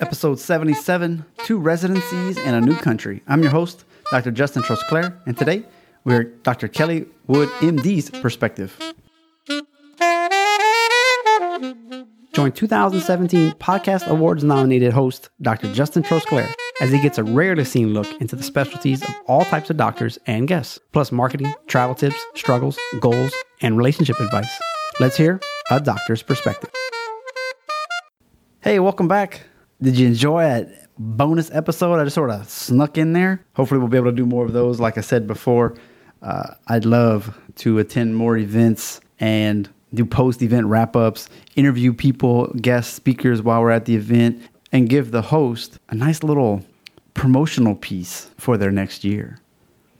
[0.00, 3.22] episode 77 Two Residencies and a New Country.
[3.28, 4.30] I'm your host, Dr.
[4.30, 5.64] Justin Trosclair, and today
[6.04, 6.68] we're Dr.
[6.68, 8.76] Kelly Wood, MD's perspective.
[12.32, 15.72] Join 2017 Podcast Awards nominated host Dr.
[15.74, 19.68] Justin Trosclair as he gets a rarely seen look into the specialties of all types
[19.68, 24.50] of doctors and guests, plus marketing, travel tips, struggles, goals, and relationship advice.
[25.00, 25.40] Let's hear
[25.70, 26.70] a doctor's perspective.
[28.62, 29.42] Hey, welcome back.
[29.82, 31.98] Did you enjoy that bonus episode?
[31.98, 33.42] I just sort of snuck in there.
[33.54, 34.78] Hopefully, we'll be able to do more of those.
[34.78, 35.74] Like I said before,
[36.20, 42.48] uh, I'd love to attend more events and do post event wrap ups, interview people,
[42.60, 46.62] guest speakers while we're at the event, and give the host a nice little
[47.14, 49.38] promotional piece for their next year.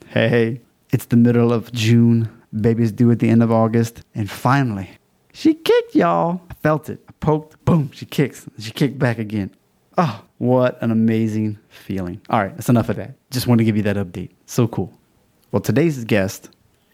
[0.09, 0.61] Hey,
[0.91, 2.29] it's the middle of June.
[2.61, 4.03] Baby's due at the end of August.
[4.15, 4.91] And finally,
[5.33, 6.43] she kicked, y'all.
[6.51, 7.03] I felt it.
[7.09, 8.47] I poked, boom, she kicks.
[8.59, 9.55] She kicked back again.
[10.03, 12.23] Oh, what an amazing feeling.
[12.31, 13.17] All right, that's enough of that.
[13.31, 14.31] Just want to give you that update.
[14.47, 14.91] So cool.
[15.53, 16.49] Well, today's guest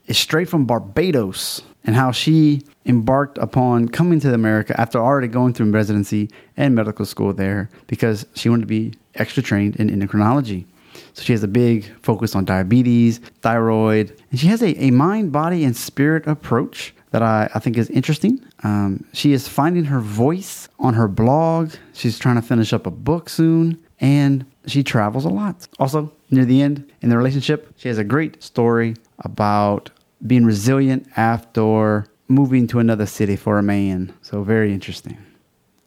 [0.07, 5.55] is straight from Barbados and how she embarked upon coming to America after already going
[5.55, 10.65] through residency and medical school there because she wanted to be extra trained in endocrinology.
[11.13, 15.31] So she has a big focus on diabetes, thyroid, and she has a, a mind,
[15.31, 18.45] body, and spirit approach that I, I think is interesting.
[18.67, 21.75] Um, she is finding her voice on her blog.
[21.93, 25.69] She's trying to finish up a book soon, and she travels a lot.
[25.79, 29.91] Also, near the end in the relationship, she has a great story about
[30.27, 34.13] being resilient after moving to another city for a man.
[34.23, 35.17] So very interesting.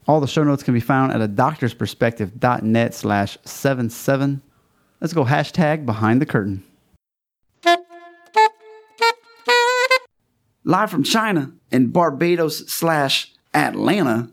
[0.08, 4.42] All the show notes can be found at a doctor's perspective.net slash 77.
[5.02, 6.64] Let's go hashtag behind the curtain.
[10.70, 14.30] Live from China and Barbados slash Atlanta.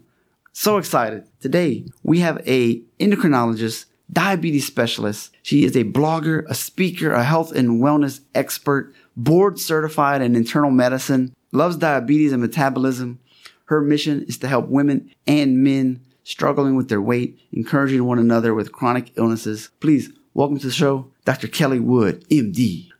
[0.52, 1.24] So excited.
[1.40, 5.34] Today we have a endocrinologist, diabetes specialist.
[5.40, 10.70] She is a blogger, a speaker, a health and wellness expert, board certified in internal
[10.70, 13.18] medicine, loves diabetes and metabolism.
[13.64, 18.52] Her mission is to help women and men struggling with their weight, encouraging one another
[18.52, 19.70] with chronic illnesses.
[19.80, 21.48] Please welcome to the show, Dr.
[21.48, 22.90] Kelly Wood, MD.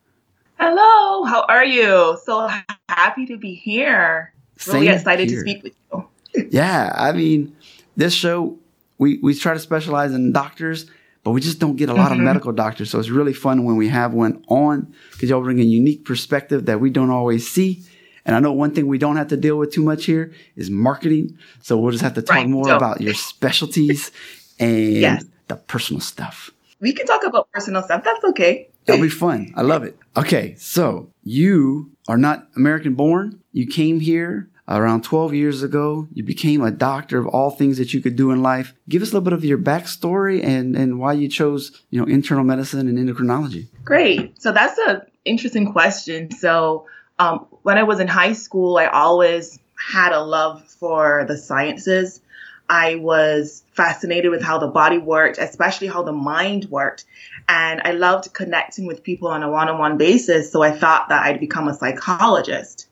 [0.58, 2.18] Hello, how are you?
[2.24, 2.48] So
[2.88, 4.32] happy to be here.
[4.66, 5.44] Really excited here.
[5.44, 6.08] to speak with you.
[6.50, 7.54] yeah, I mean,
[7.96, 8.58] this show
[8.98, 10.86] we we try to specialize in doctors,
[11.24, 12.20] but we just don't get a lot mm-hmm.
[12.20, 12.90] of medical doctors.
[12.90, 16.66] So it's really fun when we have one on because y'all bring a unique perspective
[16.66, 17.82] that we don't always see.
[18.24, 20.70] And I know one thing we don't have to deal with too much here is
[20.70, 21.38] marketing.
[21.62, 22.48] So we'll just have to talk right.
[22.48, 24.10] more so, about your specialties
[24.58, 25.24] and yes.
[25.48, 26.50] the personal stuff.
[26.80, 28.02] We can talk about personal stuff.
[28.02, 28.68] That's okay.
[28.86, 29.52] That'll be fun.
[29.56, 29.98] I love it.
[30.16, 33.40] Okay, so you are not American born.
[33.52, 36.08] You came here around 12 years ago.
[36.12, 38.74] You became a doctor of all things that you could do in life.
[38.88, 42.06] Give us a little bit of your backstory and, and why you chose, you know,
[42.06, 43.68] internal medicine and endocrinology.
[43.84, 44.40] Great.
[44.40, 46.30] So that's an interesting question.
[46.30, 46.86] So
[47.18, 52.20] um, when I was in high school, I always had a love for the sciences.
[52.68, 57.04] I was fascinated with how the body worked, especially how the mind worked.
[57.48, 60.50] And I loved connecting with people on a one on one basis.
[60.50, 62.88] So I thought that I'd become a psychologist.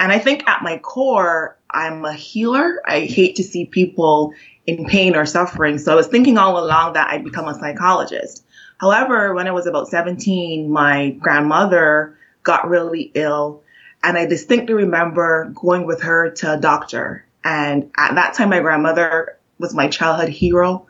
[0.00, 2.80] And I think at my core, I'm a healer.
[2.86, 4.32] I hate to see people
[4.66, 5.78] in pain or suffering.
[5.78, 8.44] So I was thinking all along that I'd become a psychologist.
[8.78, 13.62] However, when I was about 17, my grandmother got really ill.
[14.02, 18.60] And I distinctly remember going with her to a doctor and at that time, my
[18.60, 20.86] grandmother was my childhood hero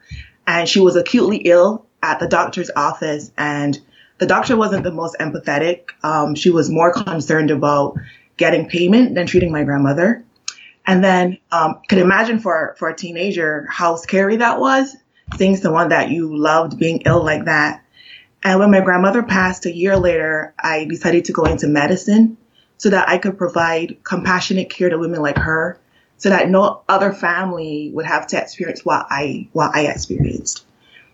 [0.46, 3.78] and she was acutely ill at the doctor's office and
[4.18, 5.90] the doctor wasn't the most empathetic.
[6.02, 7.96] Um, she was more concerned about
[8.36, 10.24] getting payment than treating my grandmother.
[10.86, 14.96] And then, um, could imagine for, for a teenager how scary that was,
[15.36, 17.84] seeing someone that you loved being ill like that.
[18.42, 22.38] And when my grandmother passed a year later, I decided to go into medicine
[22.78, 25.78] so that I could provide compassionate care to women like her
[26.18, 30.66] so that no other family would have to experience what I what I experienced.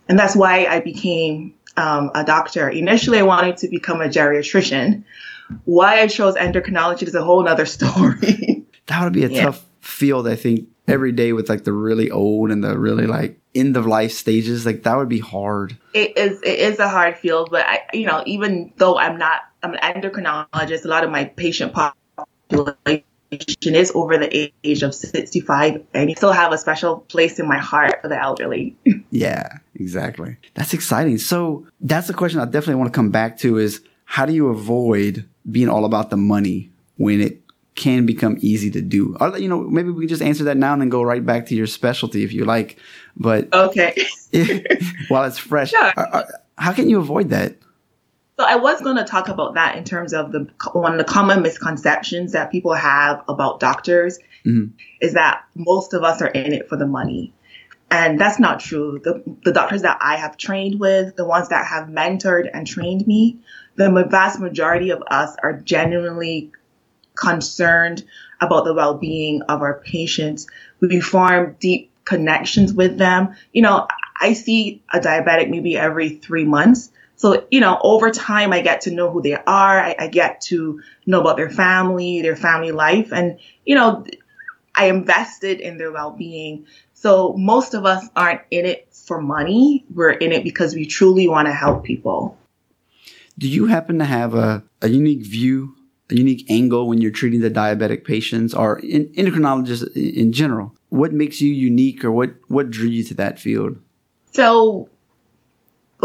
[0.09, 2.69] And that's why I became um, a doctor.
[2.69, 5.05] Initially, I wanted to become a geriatrician.
[5.65, 8.65] Why I chose endocrinology is a whole other story.
[8.87, 9.45] that would be a yeah.
[9.45, 13.39] tough field, I think, every day with like the really old and the really like
[13.55, 14.65] end of life stages.
[14.65, 15.77] Like that would be hard.
[15.93, 16.41] It is.
[16.43, 19.81] It is a hard field, but I, you know, even though I'm not, I'm an
[19.81, 20.85] endocrinologist.
[20.85, 23.05] A lot of my patient population
[23.63, 27.59] is over the age of 65 and you still have a special place in my
[27.59, 28.77] heart for the elderly.
[29.11, 30.37] yeah, exactly.
[30.55, 31.19] That's exciting.
[31.19, 34.49] So that's the question I definitely want to come back to is how do you
[34.49, 37.41] avoid being all about the money when it
[37.75, 39.17] can become easy to do?
[39.21, 41.47] Or, you know, maybe we can just answer that now and then go right back
[41.47, 42.79] to your specialty if you like.
[43.17, 44.07] But okay,
[45.09, 45.93] while it's fresh, sure.
[45.97, 46.25] Uh, uh,
[46.57, 47.57] how can you avoid that?
[48.39, 51.05] So I was going to talk about that in terms of the one of the
[51.05, 54.75] common misconceptions that people have about doctors mm-hmm.
[55.01, 57.33] is that most of us are in it for the money.
[57.91, 59.01] And that's not true.
[59.05, 63.07] The, the doctors that I have trained with, the ones that have mentored and trained
[63.07, 63.39] me,
[63.77, 66.51] the vast majority of us are genuinely
[67.15, 68.05] concerned
[68.41, 70.49] about the well-being of our patients.
[70.81, 73.37] We form deep connections with them.
[73.53, 73.87] You know,
[74.21, 76.91] I see a diabetic maybe every three months.
[77.25, 79.81] So, you know, over time, I get to know who they are.
[79.81, 83.15] I, I get to know about their family, their family life.
[83.15, 84.05] And, you know,
[84.75, 86.67] I invested in their well-being.
[86.93, 89.87] So most of us aren't in it for money.
[89.89, 92.37] We're in it because we truly want to help people.
[93.39, 95.77] Do you happen to have a, a unique view,
[96.11, 100.75] a unique angle when you're treating the diabetic patients or in, endocrinologists in general?
[100.91, 103.79] What makes you unique or what, what drew you to that field?
[104.33, 104.91] So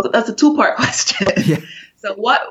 [0.01, 1.27] that's a two part question.
[1.45, 1.57] Yeah.
[1.97, 2.41] So what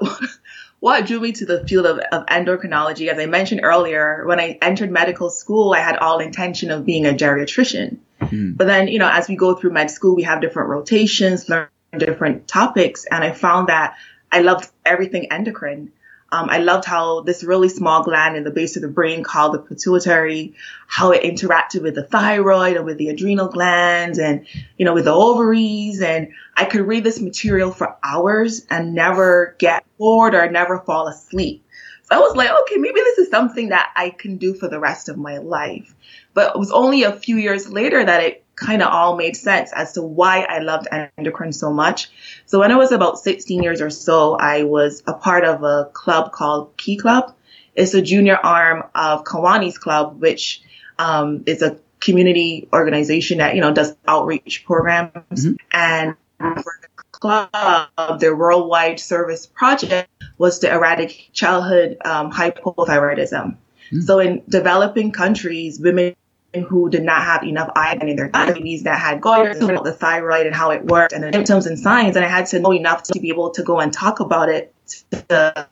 [0.80, 3.08] what drew me to the field of, of endocrinology?
[3.08, 7.06] As I mentioned earlier, when I entered medical school, I had all intention of being
[7.06, 7.98] a geriatrician.
[8.20, 8.56] Mm.
[8.56, 11.68] But then, you know, as we go through med school, we have different rotations, learn
[11.96, 13.96] different topics, and I found that
[14.30, 15.92] I loved everything endocrine.
[16.30, 19.54] Um, I loved how this really small gland in the base of the brain called
[19.54, 20.54] the pituitary,
[20.86, 24.46] how it interacted with the thyroid and with the adrenal glands and,
[24.76, 26.02] you know, with the ovaries.
[26.02, 31.08] And I could read this material for hours and never get bored or never fall
[31.08, 31.64] asleep.
[32.02, 34.81] So I was like, okay, maybe this is something that I can do for the
[34.81, 35.94] rest of my life.
[36.34, 39.72] But it was only a few years later that it kind of all made sense
[39.72, 42.10] as to why I loved endocrine so much.
[42.46, 45.90] So when I was about 16 years or so, I was a part of a
[45.93, 47.34] club called Key Club.
[47.75, 50.62] It's a junior arm of Kiwanis Club, which
[50.99, 55.12] um, is a community organization that, you know, does outreach programs.
[55.12, 55.55] Mm-hmm.
[55.72, 63.56] And for the club, their worldwide service project was to eradicate childhood um, hypothyroidism.
[63.90, 64.00] Mm-hmm.
[64.00, 66.14] So in developing countries, women
[66.54, 70.46] who did not have enough iodine in their babies that had goiters about the thyroid
[70.46, 72.16] and how it worked and the symptoms and signs.
[72.16, 74.74] And I had to know enough to be able to go and talk about it
[75.12, 75.68] to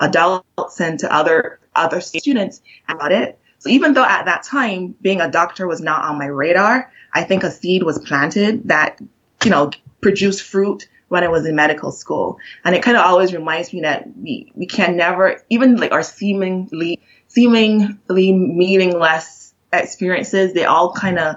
[0.00, 3.38] adults and to other other students about it.
[3.58, 7.24] So even though at that time being a doctor was not on my radar, I
[7.24, 9.00] think a seed was planted that,
[9.44, 9.70] you know,
[10.00, 12.38] produced fruit when I was in medical school.
[12.64, 16.02] And it kind of always reminds me that we, we can never, even like our
[16.02, 19.43] seemingly, seemingly meaningless
[19.82, 21.36] experiences, they all kind of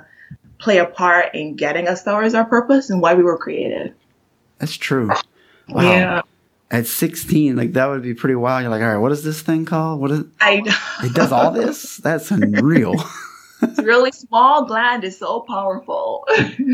[0.60, 3.94] play a part in getting us towards our purpose and why we were created.
[4.60, 5.10] That's true.
[5.69, 5.81] Wow.
[5.81, 6.22] Yeah.
[6.69, 8.63] At 16, like that would be pretty wild.
[8.63, 10.01] You're like, all right, what is this thing called?
[10.01, 10.75] What is I know.
[11.04, 11.98] It does all this?
[11.98, 12.95] That's unreal.
[13.62, 16.28] it's really small gland is so powerful.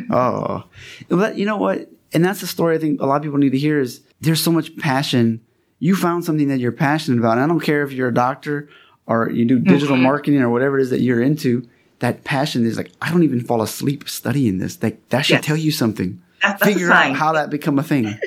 [0.10, 0.64] oh.
[1.08, 1.90] But you know what?
[2.14, 4.42] And that's the story I think a lot of people need to hear is there's
[4.42, 5.42] so much passion.
[5.80, 7.34] You found something that you're passionate about.
[7.34, 8.70] And I don't care if you're a doctor
[9.08, 10.04] or you do digital mm-hmm.
[10.04, 11.68] marketing or whatever it is that you're into,
[12.00, 14.78] that passion is like, I don't even fall asleep studying this.
[14.78, 15.46] That, that should yes.
[15.46, 16.22] tell you something.
[16.42, 18.18] That's, that's Figure out how that become a thing.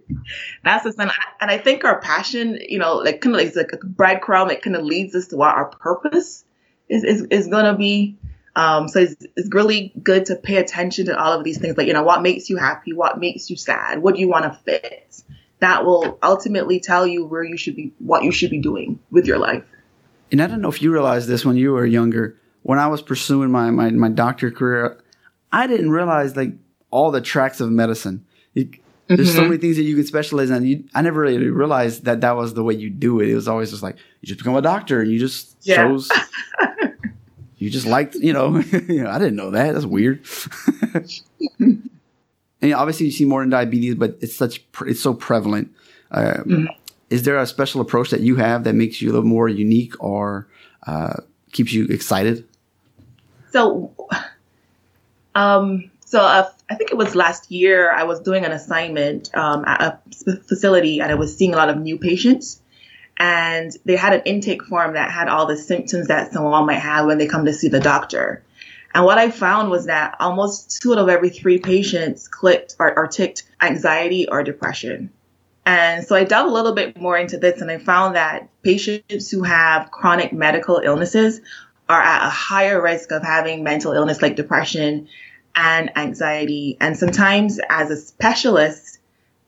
[0.64, 1.10] that's the sign.
[1.40, 4.62] And I think our passion, you know, like kind of like, like a breadcrumb, it
[4.62, 6.44] kind of leads us to what our purpose
[6.88, 8.18] is, is, is going to be.
[8.56, 11.76] Um, so it's, it's really good to pay attention to all of these things.
[11.76, 12.92] Like, you know, what makes you happy?
[12.92, 14.02] What makes you sad?
[14.02, 15.22] What do you want to fit?
[15.60, 19.26] That will ultimately tell you where you should be, what you should be doing with
[19.26, 19.64] your life
[20.30, 22.36] and I don't know if you realized this when you were younger.
[22.62, 24.98] When I was pursuing my my, my doctor career,
[25.52, 26.52] I didn't realize like
[26.90, 28.24] all the tracks of medicine.
[28.54, 28.66] there's
[29.08, 29.24] mm-hmm.
[29.24, 30.66] so many things that you can specialize in.
[30.66, 33.28] You, I never really realized that that was the way you do it.
[33.28, 35.76] It was always just like you just become a doctor and you just yeah.
[35.76, 36.10] chose.
[37.56, 38.58] you just liked, you know,
[38.88, 39.72] you know, I didn't know that.
[39.72, 40.26] That's weird.
[41.58, 45.72] and obviously, you see more in diabetes, but it's such it's so prevalent.
[46.10, 46.64] Uh, mm-hmm
[47.10, 49.94] is there a special approach that you have that makes you a little more unique
[50.02, 50.48] or
[50.86, 51.14] uh,
[51.52, 52.46] keeps you excited?
[53.52, 53.94] So,
[55.34, 59.64] um, so uh, I think it was last year I was doing an assignment um,
[59.66, 62.60] at a facility and I was seeing a lot of new patients.
[63.20, 67.06] And they had an intake form that had all the symptoms that someone might have
[67.06, 68.44] when they come to see the doctor.
[68.94, 72.96] And what I found was that almost two out of every three patients clicked or,
[72.96, 75.10] or ticked anxiety or depression.
[75.68, 79.30] And so I delved a little bit more into this and I found that patients
[79.30, 81.42] who have chronic medical illnesses
[81.90, 85.08] are at a higher risk of having mental illness like depression
[85.54, 86.78] and anxiety.
[86.80, 88.98] And sometimes as a specialist,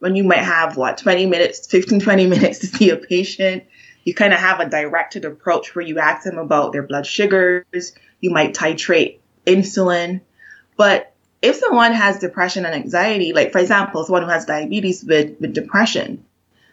[0.01, 3.65] when you might have what, 20 minutes, 15, 20 minutes to see a patient,
[4.05, 7.95] you kind of have a directed approach where you ask them about their blood sugars.
[8.21, 10.21] You might titrate insulin.
[10.77, 15.41] But if someone has depression and anxiety, like for example, someone who has diabetes with,
[15.41, 16.25] with depression,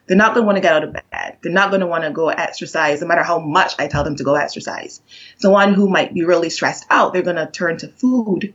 [0.06, 1.38] they're not going to want to get out of bed.
[1.42, 4.16] They're not going to want to go exercise, no matter how much I tell them
[4.16, 5.02] to go exercise.
[5.38, 8.54] Someone who might be really stressed out, they're going to turn to food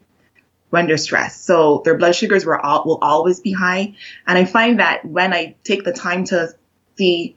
[0.70, 1.44] when they're stressed.
[1.44, 3.94] So their blood sugars will, will always be high.
[4.26, 6.54] And I find that when I take the time to
[6.96, 7.36] see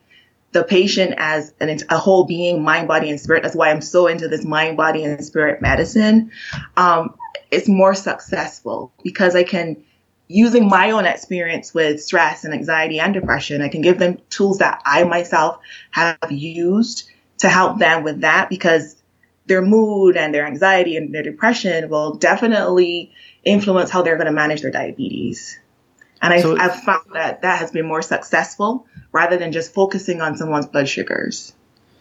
[0.54, 4.08] the patient as an, a whole being, mind, body, and spirit, that's why I'm so
[4.08, 6.32] into this mind, body, and spirit medicine.
[6.78, 7.16] Um,
[7.52, 9.84] it's more successful because I can
[10.28, 14.58] using my own experience with stress and anxiety and depression, I can give them tools
[14.58, 15.60] that I myself
[15.92, 17.10] have used
[17.40, 18.96] to help them with that because
[19.46, 23.12] their mood and their anxiety and their depression will definitely
[23.44, 25.60] influence how they're going to manage their diabetes.
[26.22, 30.22] And I, so, I've found that that has been more successful rather than just focusing
[30.22, 31.54] on someone's blood sugars.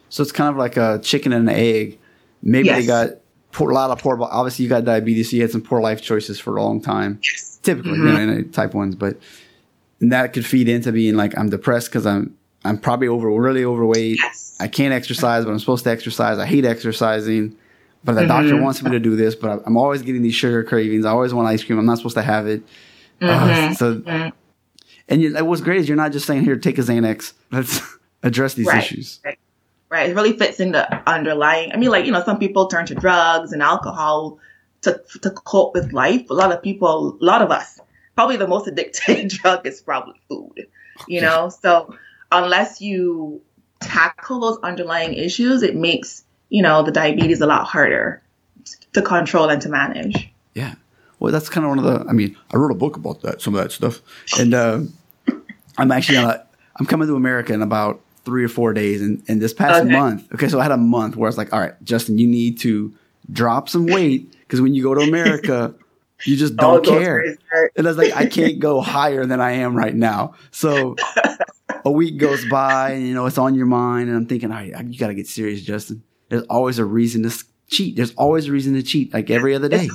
[0.09, 1.99] So it's kind of like a chicken and an egg.
[2.43, 2.81] Maybe yes.
[2.81, 3.09] they got
[3.55, 6.03] poor, a lot of poor, obviously you got diabetes, so you had some poor life
[6.03, 7.21] choices for a long time.
[7.23, 7.59] Yes.
[7.63, 8.31] Typically, mm-hmm.
[8.31, 9.17] you know, type ones, but
[10.01, 14.19] that could feed into being like, I'm depressed because I'm, I'm probably over, really overweight.
[14.19, 14.57] Yes.
[14.61, 16.39] I can't exercise, but I'm supposed to exercise.
[16.39, 17.57] I hate exercising,
[18.03, 18.29] but the mm-hmm.
[18.29, 21.07] doctor wants me to do this, but I'm always getting these sugar cravings.
[21.07, 21.79] I always want ice cream.
[21.79, 22.63] I'm not supposed to have it.
[23.23, 23.71] Uh, mm-hmm.
[23.71, 24.37] Uh, so, mm-hmm.
[25.09, 27.33] and you, what's great is you're not just saying, here, take a Xanax.
[27.53, 27.81] Let's
[28.25, 28.83] address these right.
[28.83, 29.21] issues.
[29.25, 29.39] Right.
[29.95, 30.11] Right.
[30.11, 31.73] It really fits in the underlying.
[31.73, 34.39] I mean, like, you know, some people turn to drugs and alcohol
[34.83, 36.29] to, to cope with life.
[36.31, 37.81] A lot of people, a lot of us,
[38.15, 40.67] probably the most addicted drug is probably food,
[41.09, 41.49] you know?
[41.49, 41.97] So
[42.31, 43.41] unless you
[43.81, 48.23] tackle those underlying issues, it makes, you know, the diabetes a lot harder
[48.93, 50.31] to control and to manage.
[50.55, 50.75] Yeah.
[51.19, 52.09] Well, that's kind of one of the.
[52.09, 54.03] I mean, I wrote a book about that, some of that stuff,
[54.39, 54.81] and uh,
[55.79, 56.19] I'm actually.
[56.77, 59.93] I'm coming to America in about three or four days, and, and this past okay.
[59.93, 60.33] month.
[60.35, 62.59] Okay, so I had a month where I was like, all right, Justin, you need
[62.61, 62.93] to
[63.33, 65.75] drop some weight because when you go to America.
[66.27, 67.37] You just don't oh, care.
[67.77, 70.35] And I was like, I can't go higher than I am right now.
[70.53, 70.97] So
[71.85, 74.09] a week goes by and, you know, it's on your mind.
[74.09, 76.03] And I'm thinking, all right, you got to get serious, Justin.
[76.31, 77.97] There's always a reason to cheat.
[77.97, 79.91] There's always a reason to cheat, like every other day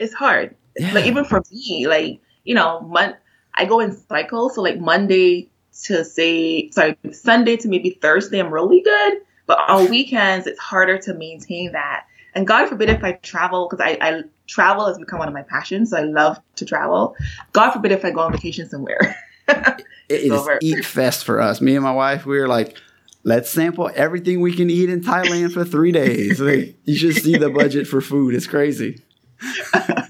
[0.00, 0.56] it's hard.
[0.76, 0.94] Yeah.
[0.94, 3.16] Like even for me, like you know, mon-
[3.54, 4.56] I go in cycles.
[4.56, 5.49] So like Monday
[5.84, 9.20] to say, sorry, Sunday to maybe Thursday, I'm really good.
[9.46, 12.06] But on weekends, it's harder to maintain that.
[12.34, 15.42] And God forbid if I travel, because I, I travel has become one of my
[15.42, 15.90] passions.
[15.90, 17.16] So I love to travel.
[17.52, 19.16] God forbid if I go on vacation somewhere.
[19.48, 20.58] it is over.
[20.62, 21.60] eat fest for us.
[21.60, 22.76] Me and my wife, we were like,
[23.24, 26.40] let's sample everything we can eat in Thailand for three days.
[26.50, 28.34] Like, you should see the budget for food.
[28.34, 29.02] It's crazy.
[29.72, 30.02] uh,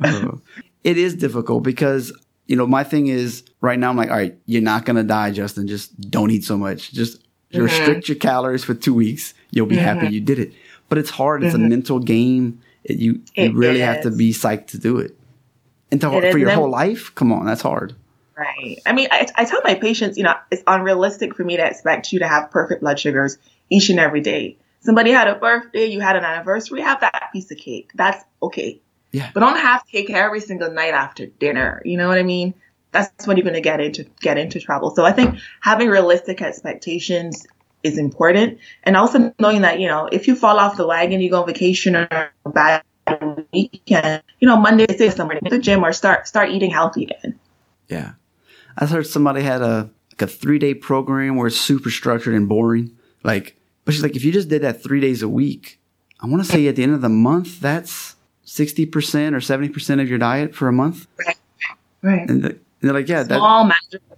[0.84, 2.12] it is difficult because
[2.46, 5.30] you know my thing is right now I'm like, all right, you're not gonna die,
[5.30, 5.66] Justin.
[5.66, 6.92] Just don't eat so much.
[6.92, 7.20] Just
[7.52, 7.62] mm-hmm.
[7.62, 9.34] restrict your calories for two weeks.
[9.50, 9.84] You'll be mm-hmm.
[9.84, 10.52] happy you did it.
[10.88, 11.42] But it's hard.
[11.42, 11.64] It's mm-hmm.
[11.64, 12.60] a mental game.
[12.84, 15.16] It, you it, you really have to be psyched to do it.
[15.90, 17.94] And to, it for your whole life, come on, that's hard.
[18.36, 18.80] Right.
[18.84, 22.12] I mean, I, I tell my patients, you know, it's unrealistic for me to expect
[22.12, 23.38] you to have perfect blood sugars
[23.70, 27.50] each and every day somebody had a birthday, you had an anniversary, have that piece
[27.50, 27.90] of cake.
[27.94, 28.80] That's okay.
[29.12, 29.30] Yeah.
[29.32, 31.82] But don't have cake every single night after dinner.
[31.84, 32.54] You know what I mean?
[32.94, 34.94] That's when you're going to get into get into trouble.
[34.94, 37.46] So I think having realistic expectations
[37.82, 41.28] is important, and also knowing that you know if you fall off the wagon, you
[41.28, 42.08] go on vacation or
[42.46, 42.82] a bad
[43.52, 47.38] weekend, you know Monday, say somebody to the gym or start start eating healthy again.
[47.88, 48.12] Yeah,
[48.78, 52.48] I heard somebody had a like a three day program where it's super structured and
[52.48, 55.78] boring, like but she's like, if you just did that three days a week,
[56.20, 58.86] I want to say at the end of the month, that's 60%
[59.32, 61.06] or 70% of your diet for a month.
[61.18, 61.36] Right.
[62.02, 62.28] Right.
[62.28, 63.24] And, the, and they're like, yeah.
[63.24, 63.72] Small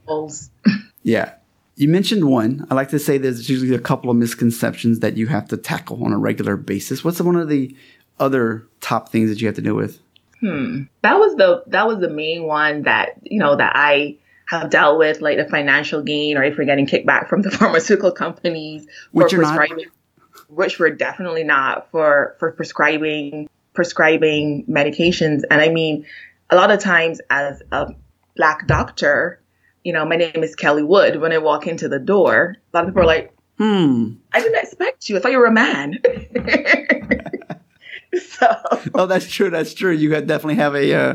[0.08, 0.50] goals.
[1.04, 1.34] yeah.
[1.76, 2.66] You mentioned one.
[2.68, 6.02] I like to say there's usually a couple of misconceptions that you have to tackle
[6.04, 7.04] on a regular basis.
[7.04, 7.76] What's one of the
[8.18, 10.00] other top things that you have to deal with?
[10.40, 10.82] Hmm.
[11.02, 14.16] That was the that was the main one that you know that I
[14.48, 18.10] have dealt with like the financial gain or if we're getting kickback from the pharmaceutical
[18.10, 20.48] companies which for prescribing not.
[20.48, 26.06] which we're definitely not for for prescribing prescribing medications and i mean
[26.50, 27.88] a lot of times as a
[28.36, 29.40] black doctor
[29.84, 32.84] you know my name is kelly wood when i walk into the door a lot
[32.84, 35.94] of people are like hmm i didn't expect you i thought you were a man
[38.18, 38.46] so
[38.94, 41.14] oh that's true that's true you definitely have a uh,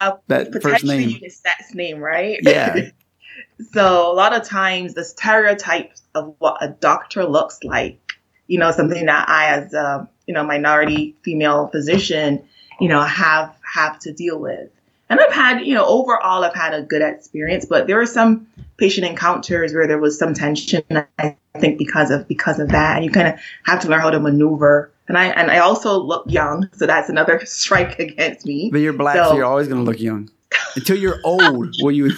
[0.00, 1.10] a that first name.
[1.10, 2.38] unisex name, right?
[2.42, 2.90] Yeah.
[3.72, 8.12] so a lot of times the stereotypes of what a doctor looks like,
[8.46, 12.46] you know, something that I as a, you know, minority female physician,
[12.80, 14.70] you know, have have to deal with.
[15.10, 18.46] And I've had, you know, overall, I've had a good experience, but there were some
[18.76, 20.82] patient encounters where there was some tension.
[21.18, 24.10] I think because of because of that, and you kind of have to learn how
[24.10, 24.90] to maneuver.
[25.06, 28.70] And I and I also look young, so that's another strike against me.
[28.72, 30.30] But you're black, so, so you're always going to look young
[30.74, 31.74] until you're old.
[31.80, 32.12] will you?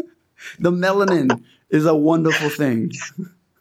[0.58, 2.92] the melanin is a wonderful thing.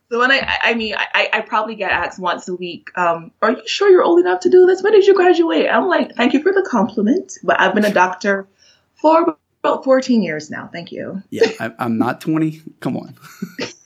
[0.09, 3.51] So when I, I mean, I, I probably get asked once a week, um, are
[3.51, 4.83] you sure you're old enough to do this?
[4.83, 5.69] When did you graduate?
[5.69, 8.45] I'm like, thank you for the compliment, but I've been a doctor
[9.01, 10.69] for about 14 years now.
[10.71, 11.21] Thank you.
[11.29, 12.61] Yeah, I, I'm not 20.
[12.79, 13.15] Come on.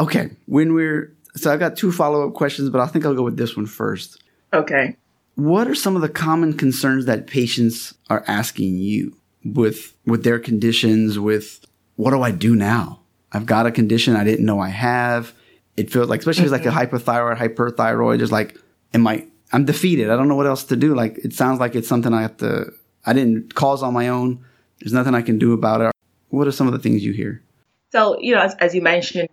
[0.00, 3.22] okay, when we're so I've got two follow up questions, but I think I'll go
[3.22, 4.22] with this one first.
[4.52, 4.96] Okay.
[5.34, 10.38] What are some of the common concerns that patients are asking you with with their
[10.38, 11.18] conditions?
[11.18, 11.64] With
[11.96, 13.00] what do I do now?
[13.32, 15.32] I've got a condition I didn't know I have.
[15.76, 16.52] It feels like, especially mm-hmm.
[16.52, 16.96] like a mm-hmm.
[16.96, 18.58] hypothyroid, hyperthyroid, just like,
[18.92, 20.10] am I, I'm defeated.
[20.10, 20.94] I don't know what else to do.
[20.94, 22.72] Like, it sounds like it's something I have to,
[23.04, 24.44] I didn't cause on my own.
[24.80, 25.92] There's nothing I can do about it.
[26.28, 27.42] What are some of the things you hear?
[27.90, 29.28] So, you know, as, as you mentioned,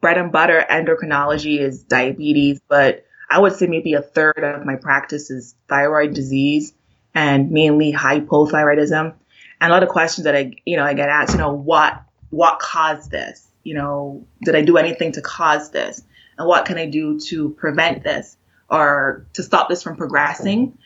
[0.00, 4.76] bread and butter endocrinology is diabetes, but I would say maybe a third of my
[4.76, 6.74] practice is thyroid disease
[7.14, 9.14] and mainly hypothyroidism.
[9.60, 12.02] And a lot of questions that I, you know, I get asked, you know, what
[12.28, 13.46] what caused this?
[13.62, 16.02] You know, did I do anything to cause this?
[16.36, 18.36] And what can I do to prevent this
[18.74, 20.76] or to stop this from progressing?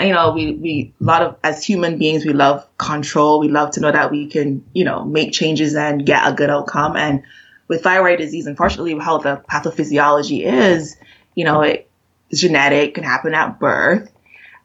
[0.00, 3.38] You know, we, we, a lot of, as human beings, we love control.
[3.40, 6.50] We love to know that we can, you know, make changes and get a good
[6.50, 6.96] outcome.
[6.96, 7.22] And
[7.68, 10.96] with thyroid disease, unfortunately, how the pathophysiology is,
[11.34, 11.88] you know, it,
[12.30, 14.10] it's genetic, can happen at birth.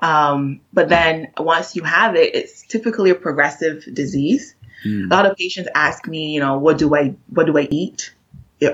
[0.02, 4.56] Um, but then once you have it, it's typically a progressive disease.
[4.84, 5.06] Mm.
[5.06, 8.14] A lot of patients ask me, you know, what do I what do I eat?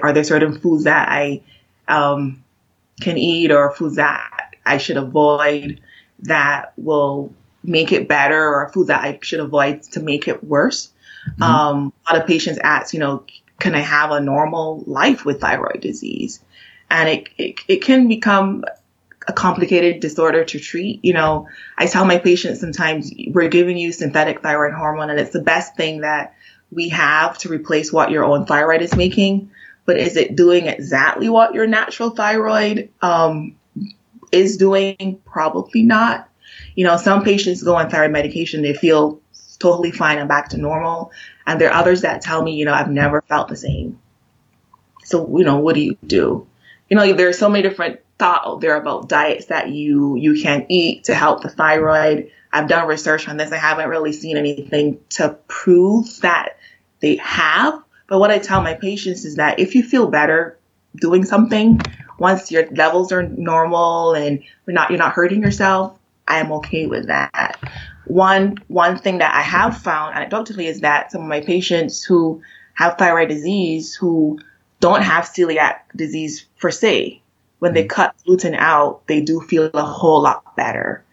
[0.01, 1.41] Are there certain foods that I
[1.87, 2.43] um,
[2.99, 5.81] can eat or foods that I should avoid
[6.19, 10.91] that will make it better or foods that I should avoid to make it worse?
[11.31, 11.43] Mm-hmm.
[11.43, 13.23] Um, a lot of patients ask, you know,
[13.59, 16.39] can I have a normal life with thyroid disease?
[16.89, 18.63] And it, it, it can become
[19.27, 21.03] a complicated disorder to treat.
[21.03, 25.33] You know, I tell my patients sometimes we're giving you synthetic thyroid hormone and it's
[25.33, 26.33] the best thing that
[26.71, 29.51] we have to replace what your own thyroid is making.
[29.87, 33.55] But is it doing exactly what your natural thyroid um,
[34.31, 35.21] is doing?
[35.25, 36.29] Probably not.
[36.75, 39.21] You know, some patients go on thyroid medication, they feel
[39.59, 41.11] totally fine and back to normal.
[41.45, 43.99] And there are others that tell me, you know, I've never felt the same.
[45.05, 46.45] So, you know, what do you do?
[46.89, 50.65] You know, there are so many different thought there about diets that you you can
[50.69, 52.29] eat to help the thyroid.
[52.51, 53.53] I've done research on this.
[53.53, 56.57] I haven't really seen anything to prove that
[56.99, 57.81] they have.
[58.07, 60.57] But what I tell my patients is that if you feel better
[60.95, 61.81] doing something,
[62.17, 66.87] once your levels are normal and you're not you're not hurting yourself, I am okay
[66.87, 67.59] with that.
[68.05, 72.41] One one thing that I have found anecdotally is that some of my patients who
[72.73, 74.39] have thyroid disease who
[74.79, 77.21] don't have celiac disease per se,
[77.59, 77.89] when they mm.
[77.89, 81.03] cut gluten out, they do feel a whole lot better.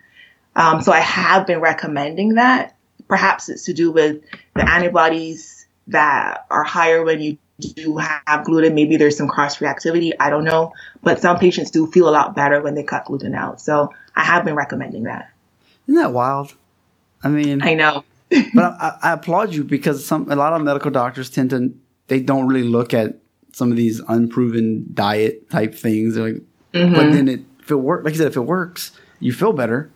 [0.57, 2.77] Um, so I have been recommending that.
[3.09, 4.23] Perhaps it's to do with
[4.55, 5.54] the antibodies
[5.89, 8.75] that are higher when you do have gluten.
[8.75, 10.13] Maybe there's some cross reactivity.
[10.19, 10.73] I don't know.
[11.03, 13.61] But some patients do feel a lot better when they cut gluten out.
[13.61, 15.31] So I have been recommending that.
[15.87, 16.55] Isn't that wild?
[17.23, 18.05] I mean, I know.
[18.55, 21.75] but I, I, applaud you because some a lot of medical doctors tend to
[22.09, 23.19] they don't really look at
[23.53, 26.17] some of these unproven diet type things.
[26.17, 26.43] Like,
[26.73, 26.95] mm-hmm.
[26.95, 29.91] but then it, if it works, like you said, if it works, you feel better.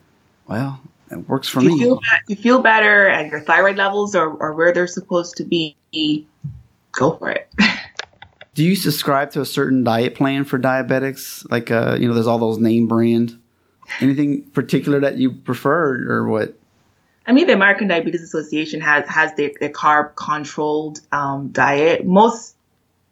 [0.47, 1.79] Well, it works for you me.
[1.79, 5.75] Feel, you feel better, and your thyroid levels are, are where they're supposed to be.
[6.91, 7.49] Go for it.
[8.53, 11.49] Do you subscribe to a certain diet plan for diabetics?
[11.49, 13.39] Like, uh, you know, there's all those name brand.
[14.01, 16.55] Anything particular that you prefer, or what?
[17.25, 22.05] I mean, the American Diabetes Association has has their, their carb controlled um, diet.
[22.05, 22.55] Most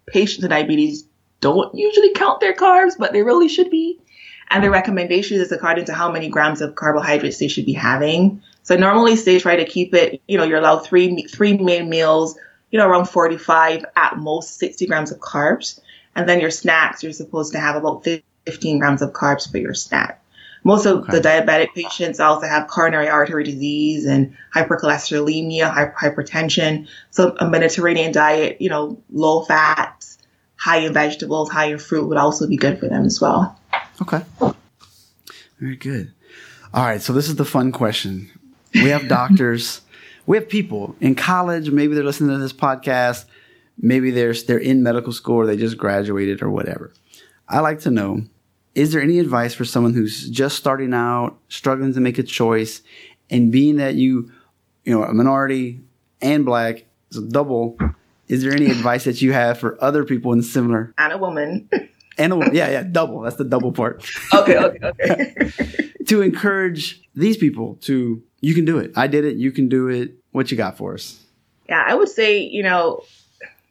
[0.08, 1.06] patients with diabetes
[1.40, 4.00] don't usually count their carbs, but they really should be.
[4.50, 8.42] And the recommendation is according to how many grams of carbohydrates they should be having.
[8.64, 12.38] So normally they try to keep it, you know, you're allowed three, three main meals,
[12.72, 15.80] you know, around 45 at most 60 grams of carbs.
[16.16, 18.04] And then your snacks, you're supposed to have about
[18.46, 20.24] 15 grams of carbs for your snack.
[20.64, 21.14] Most of okay.
[21.14, 26.88] the diabetic patients also have coronary artery disease and hypercholesterolemia, hypertension.
[27.12, 30.18] So a Mediterranean diet, you know, low fats,
[30.58, 33.58] high in vegetables, high in fruit would also be good for them as well.
[34.02, 34.22] Okay.
[35.60, 36.12] Very good.
[36.74, 37.02] All right.
[37.02, 38.30] So this is the fun question.
[38.74, 39.82] We have doctors,
[40.28, 41.72] we have people in college.
[41.72, 43.26] Maybe they're listening to this podcast.
[43.80, 46.94] Maybe they're, they're in medical school or they just graduated or whatever.
[47.50, 48.22] I like to know
[48.76, 52.84] is there any advice for someone who's just starting out, struggling to make a choice,
[53.28, 54.32] and being that you,
[54.84, 55.82] you know, a minority
[56.22, 57.76] and black, it's a double.
[58.28, 60.94] Is there any advice that you have for other people in similar?
[60.98, 61.70] And a woman.
[62.20, 63.22] And a woman, yeah, yeah, double.
[63.22, 64.04] That's the double part.
[64.34, 65.92] okay, okay, okay.
[66.08, 68.92] to encourage these people to, you can do it.
[68.96, 69.38] I did it.
[69.38, 70.16] You can do it.
[70.32, 71.24] What you got for us?
[71.68, 73.04] Yeah, I would say, you know,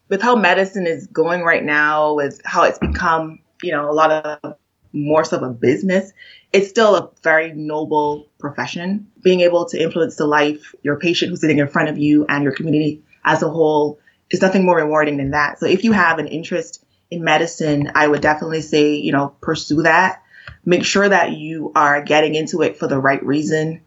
[0.08, 4.10] with how medicine is going right now, with how it's become, you know, a lot
[4.10, 4.56] of
[4.92, 6.12] more so of a business,
[6.52, 9.10] it's still a very noble profession.
[9.22, 12.42] Being able to influence the life, your patient who's sitting in front of you and
[12.42, 13.98] your community as a whole
[14.30, 15.58] is nothing more rewarding than that.
[15.58, 19.82] So if you have an interest in medicine, I would definitely say, you know, pursue
[19.82, 20.22] that.
[20.64, 23.82] Make sure that you are getting into it for the right reason.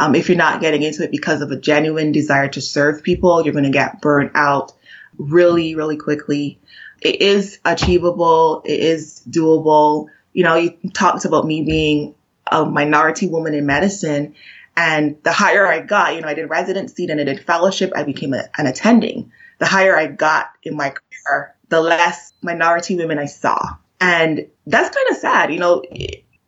[0.00, 3.44] Um, if you're not getting into it because of a genuine desire to serve people,
[3.44, 4.72] you're going to get burnt out
[5.18, 6.58] really, really quickly.
[7.02, 8.62] It is achievable.
[8.64, 10.06] It is doable.
[10.32, 12.14] You know, you talked about me being
[12.50, 14.36] a minority woman in medicine.
[14.74, 18.04] And the higher I got, you know, I did residency, then I did fellowship, I
[18.04, 19.30] became a, an attending.
[19.58, 23.76] The higher I got in my career, the less minority women I saw.
[24.00, 25.52] And that's kind of sad.
[25.52, 25.82] You know,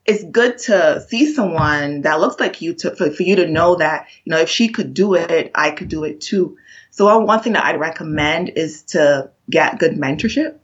[0.04, 3.76] it's good to see someone that looks like you to, for, for you to know
[3.76, 6.58] that, you know, if she could do it, I could do it too.
[6.90, 10.58] So one thing that I'd recommend is to get good mentorship.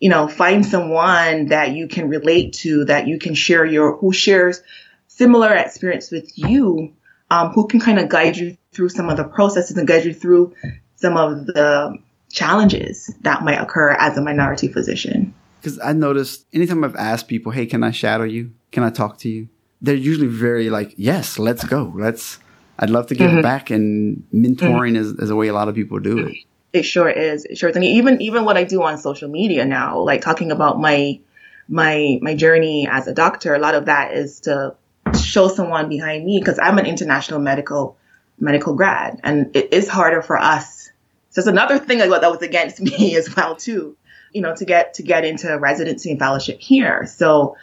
[0.00, 4.12] You know, find someone that you can relate to, that you can share your, who
[4.12, 4.62] shares
[5.08, 6.92] similar experience with you,
[7.30, 10.14] um, who can kind of guide you through some of the processes and guide you
[10.14, 10.54] through
[10.96, 11.98] some of the
[12.30, 15.34] challenges that might occur as a minority physician.
[15.60, 18.52] Because I noticed anytime I've asked people, hey, can I shadow you?
[18.72, 19.48] Can I talk to you?
[19.80, 21.92] They're usually very like, yes, let's go.
[21.94, 22.38] Let's,
[22.78, 23.42] I'd love to give mm-hmm.
[23.42, 24.96] back and mentoring mm-hmm.
[24.96, 26.36] is, is a way a lot of people do it.
[26.72, 27.44] It sure is.
[27.44, 27.76] It sure is.
[27.76, 31.20] And even, even what I do on social media now, like talking about my,
[31.68, 34.74] my, my journey as a doctor, a lot of that is to
[35.18, 37.96] show someone behind me because I'm an international medical,
[38.38, 40.90] medical grad and it is harder for us.
[41.30, 43.96] So it's another thing that was against me as well too,
[44.32, 47.06] you know, to get, to get into residency and fellowship here.
[47.06, 47.56] So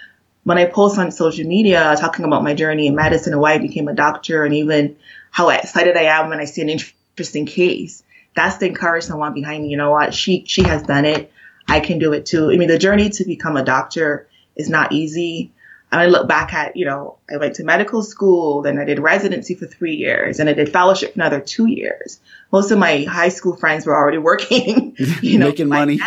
[0.45, 3.57] when I post on social media talking about my journey in medicine and why I
[3.57, 4.95] became a doctor and even
[5.31, 8.03] how excited I am when I see an interesting case,
[8.35, 9.69] that's to encourage someone behind me.
[9.69, 10.13] You know what?
[10.13, 11.33] She, she has done it.
[11.67, 12.51] I can do it too.
[12.51, 15.51] I mean, the journey to become a doctor is not easy.
[15.91, 18.99] And I look back at, you know, I went to medical school, then I did
[18.99, 22.19] residency for three years, and I did fellowship for another two years.
[22.51, 25.99] Most of my high school friends were already working, you know, making money.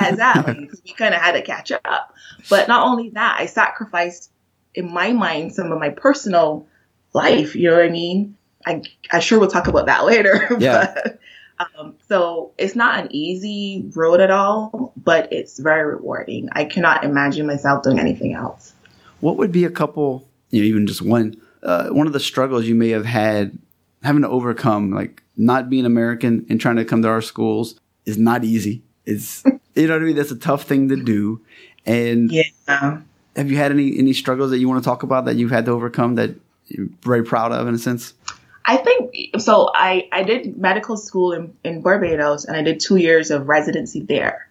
[0.00, 0.68] as exactly.
[0.84, 2.14] we kind of had to catch up.
[2.48, 4.30] But not only that, I sacrificed
[4.74, 6.66] in my mind some of my personal
[7.12, 7.54] life.
[7.54, 8.36] You know what I mean?
[8.66, 10.56] I, I sure will talk about that later.
[10.58, 10.94] Yeah.
[10.94, 11.18] but,
[11.78, 16.48] um, so it's not an easy road at all, but it's very rewarding.
[16.52, 18.72] I cannot imagine myself doing anything else.
[19.20, 22.64] What would be a couple, you know, even just one, uh, one of the struggles
[22.64, 23.58] you may have had
[24.02, 28.16] having to overcome, like not being American and trying to come to our schools is
[28.16, 28.82] not easy.
[29.04, 30.16] It's, you know what I mean?
[30.16, 31.42] That's a tough thing to do.
[31.86, 33.00] And yeah.
[33.36, 35.64] have you had any, any struggles that you want to talk about that you've had
[35.66, 36.34] to overcome that
[36.66, 38.14] you're very proud of in a sense?
[38.64, 39.70] I think so.
[39.74, 44.00] I, I did medical school in, in Barbados and I did two years of residency
[44.00, 44.48] there.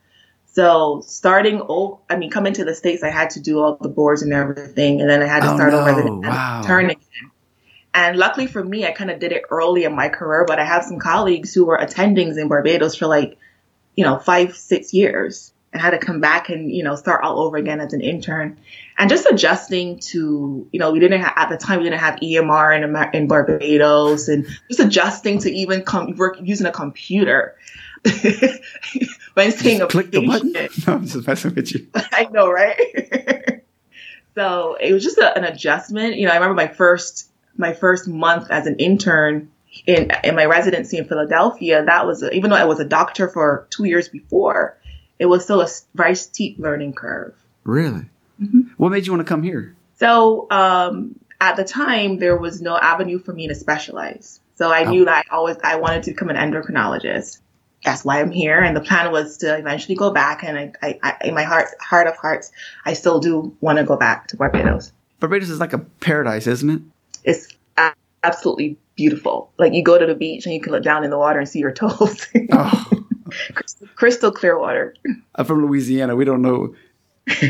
[0.51, 3.87] So starting, oh, I mean, coming to the States, I had to do all the
[3.87, 4.99] boards and everything.
[4.99, 5.87] And then I had to oh, start no.
[5.87, 6.63] over the wow.
[6.65, 7.31] turn again.
[7.93, 10.65] And luckily for me, I kind of did it early in my career, but I
[10.65, 13.37] have some colleagues who were attendings in Barbados for like,
[13.95, 17.39] you know, five, six years and had to come back and, you know, start all
[17.39, 18.57] over again as an intern
[18.97, 22.19] and just adjusting to, you know, we didn't have, at the time, we didn't have
[22.19, 27.55] EMR in, in Barbados and just adjusting to even come work using a computer.
[29.33, 30.53] when seeing a click the button.
[30.87, 31.87] No, I'm just messing with you.
[31.95, 33.63] I know, right?
[34.35, 36.15] so it was just a, an adjustment.
[36.15, 39.51] You know, I remember my first my first month as an intern
[39.85, 41.83] in in my residency in Philadelphia.
[41.83, 44.78] That was even though I was a doctor for two years before,
[45.19, 47.35] it was still a very steep learning curve.
[47.63, 48.05] Really?
[48.41, 48.61] Mm-hmm.
[48.77, 49.75] What made you want to come here?
[49.97, 54.39] So um, at the time, there was no avenue for me to specialize.
[54.55, 54.89] So I oh.
[54.89, 57.39] knew that I always I wanted to become an endocrinologist
[57.83, 58.59] that's why I'm here.
[58.59, 60.43] And the plan was to eventually go back.
[60.43, 62.51] And I, I, I in my heart, heart of hearts,
[62.85, 64.91] I still do want to go back to Barbados.
[65.19, 66.81] Barbados is like a paradise, isn't it?
[67.23, 67.47] It's
[68.23, 69.51] absolutely beautiful.
[69.57, 71.47] Like you go to the beach and you can look down in the water and
[71.47, 72.27] see your toes.
[72.51, 72.98] oh.
[73.53, 74.95] Crystal, crystal clear water.
[75.35, 76.15] I'm from Louisiana.
[76.15, 76.75] We don't know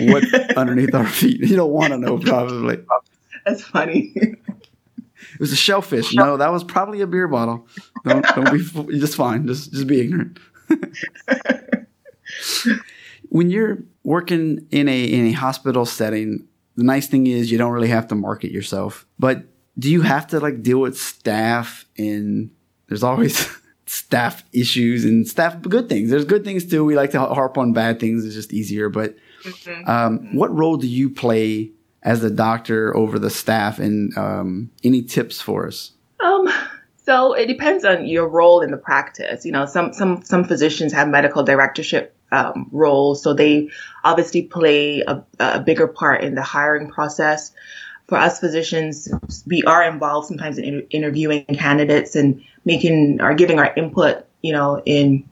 [0.02, 1.42] what's underneath our feet.
[1.42, 2.80] You don't want to know, probably.
[3.46, 4.14] That's funny.
[4.16, 6.14] It was a shellfish.
[6.14, 7.68] No, that was probably a beer bottle.
[8.06, 9.48] Don't, don't be just fine.
[9.48, 10.40] Just just be ignorant.
[13.30, 17.72] when you're working in a in a hospital setting, the nice thing is you don't
[17.72, 19.06] really have to market yourself.
[19.18, 19.44] But
[19.78, 22.52] do you have to like deal with staff and
[22.88, 23.48] there's always
[23.90, 26.12] staff issues and staff good things.
[26.12, 26.86] There's good things too.
[26.86, 28.24] We like to harp on bad things.
[28.24, 28.88] It's just easier.
[28.88, 29.90] But mm-hmm.
[29.90, 31.72] um, what role do you play
[32.04, 35.94] as the doctor over the staff and um, any tips for us?
[36.20, 36.48] Um,
[37.04, 39.44] so it depends on your role in the practice.
[39.44, 43.70] You know, some some some physicians have medical directorship um, roles, so they
[44.04, 47.54] obviously play a, a bigger part in the hiring process.
[48.08, 49.12] For us physicians,
[49.48, 54.26] we are involved sometimes in inter- interviewing candidates and making or giving our input.
[54.42, 55.28] You know, in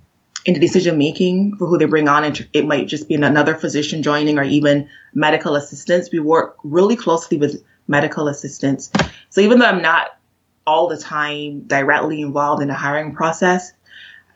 [0.47, 2.23] in the decision making for who they bring on.
[2.23, 6.10] It, it might just be another physician joining or even medical assistants.
[6.12, 8.89] We work really closely with medical assistants.
[9.30, 10.17] So even though I'm not
[10.65, 13.73] all the time directly involved in the hiring process,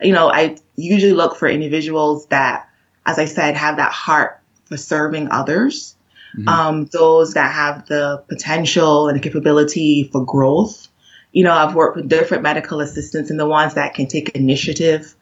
[0.02, 2.68] you know, I usually look for individuals that,
[3.06, 5.96] as I said, have that heart for serving others.
[6.36, 6.48] Mm-hmm.
[6.48, 10.88] Um, those that have the potential and the capability for growth.
[11.32, 15.14] You know, I've worked with different medical assistants and the ones that can take initiative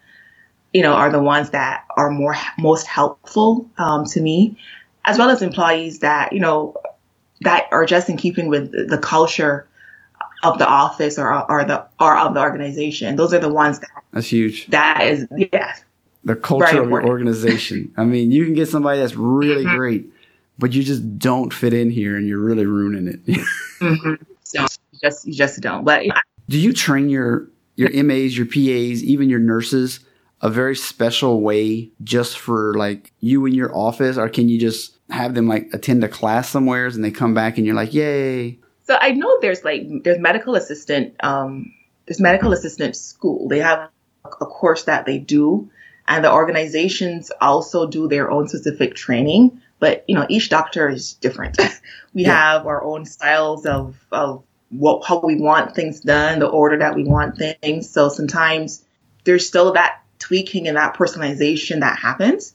[0.73, 4.57] you know, are the ones that are more most helpful um, to me,
[5.05, 6.77] as well as employees that you know
[7.41, 9.67] that are just in keeping with the culture
[10.43, 13.17] of the office or or the or of the organization.
[13.17, 14.67] Those are the ones that that's huge.
[14.69, 15.75] That is yeah.
[16.23, 17.95] The culture of your organization.
[17.97, 19.77] I mean, you can get somebody that's really mm-hmm.
[19.77, 20.13] great,
[20.59, 23.25] but you just don't fit in here, and you're really ruining it.
[23.81, 24.15] mm-hmm.
[24.53, 24.67] you
[25.03, 25.85] just you just don't.
[25.85, 26.05] But
[26.49, 30.01] do you train your your MAs, your PAs, even your nurses?
[30.43, 34.97] a very special way just for like you in your office or can you just
[35.11, 38.59] have them like attend a class somewheres and they come back and you're like yay
[38.85, 41.73] so i know there's like there's medical assistant um
[42.07, 43.91] there's medical assistant school they have
[44.25, 45.71] a course that they do
[46.09, 51.15] and the organizations also do their own specific training but you know each doctor is
[51.15, 51.59] different
[52.15, 52.55] we yeah.
[52.55, 56.95] have our own styles of of what how we want things done the order that
[56.95, 58.85] we want things so sometimes
[59.25, 62.55] there's still that tweaking and that personalization that happens.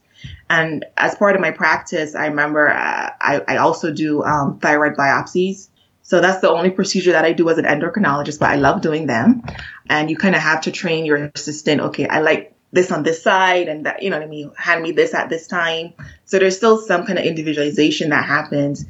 [0.50, 4.96] And as part of my practice, I remember uh, I, I, also do um, thyroid
[4.96, 5.68] biopsies.
[6.04, 9.08] So that's the only procedure that I do as an endocrinologist, but I love doing
[9.08, 9.44] them.
[9.90, 11.82] And you kind of have to train your assistant.
[11.82, 14.52] Okay, I like this on this side and that, you know what I mean?
[14.56, 15.94] Hand me this at this time.
[16.26, 18.86] So there's still some kind of individualization that happens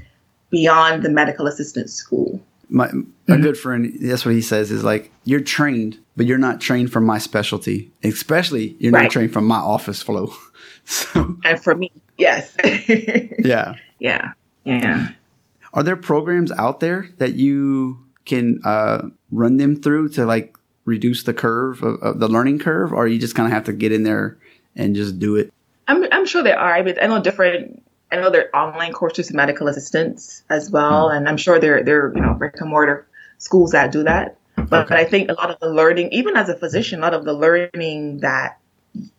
[0.50, 3.32] beyond the medical assistant school my mm-hmm.
[3.32, 6.92] a good friend that's what he says is like you're trained but you're not trained
[6.92, 7.92] for my specialty.
[8.04, 9.04] Especially you're right.
[9.04, 10.34] not trained from my office flow.
[10.88, 12.56] So and for me yes.
[12.64, 13.74] Yeah.
[13.98, 14.34] Yeah.
[14.66, 15.10] Yeah.
[15.74, 21.24] Are there programs out there that you can uh, run them through to like reduce
[21.24, 22.94] the curve of, of the learning curve?
[22.94, 24.38] Or you just kind of have to get in there
[24.76, 25.52] and just do it?
[25.88, 26.84] I'm, I'm sure there are.
[26.84, 31.10] But i know different I know there are online courses to medical assistants as well,
[31.10, 34.38] mm and I'm sure there there you know brick and mortar schools that do that.
[34.56, 34.86] But, okay.
[34.90, 37.26] but I think a lot of the learning, even as a physician, a lot of
[37.26, 38.60] the learning that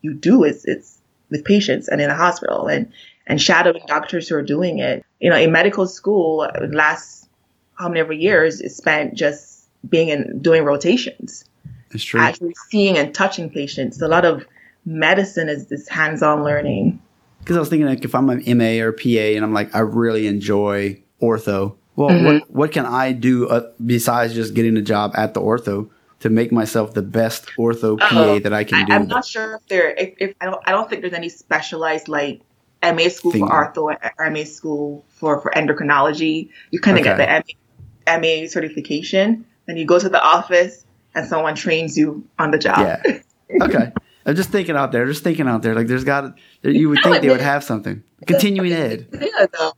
[0.01, 0.97] you do is it's
[1.29, 2.91] with patients and in a hospital and
[3.27, 5.05] and shadowing doctors who are doing it.
[5.19, 7.27] You know, in medical school, last
[7.75, 11.45] how many years is spent just being in doing rotations.
[11.89, 12.19] That's true.
[12.19, 14.01] Actually seeing and touching patients.
[14.01, 14.45] A lot of
[14.85, 17.01] medicine is this hands-on learning
[17.47, 19.79] because I was thinking like if I'm an MA or PA and I'm like I
[19.79, 21.77] really enjoy ortho.
[21.95, 22.25] Well, mm-hmm.
[22.25, 26.29] what what can I do uh, besides just getting a job at the ortho to
[26.29, 28.91] make myself the best ortho PA uh, that I can do?
[28.91, 29.91] I, am not sure if there.
[29.91, 32.41] If, if, I don't, I don't think there's any specialized like
[32.83, 33.47] MA school Thing.
[33.47, 36.49] for ortho or MA school for for endocrinology.
[36.71, 37.15] You kind of okay.
[37.15, 42.27] get the MA, MA certification, then you go to the office and someone trains you
[42.37, 42.79] on the job.
[42.79, 43.19] Yeah.
[43.61, 43.93] Okay.
[44.27, 45.73] I'm just thinking out there, just thinking out there.
[45.73, 48.03] Like there's got you would think they would have something.
[48.27, 49.07] Continuing ed.
[49.13, 49.71] Yeah,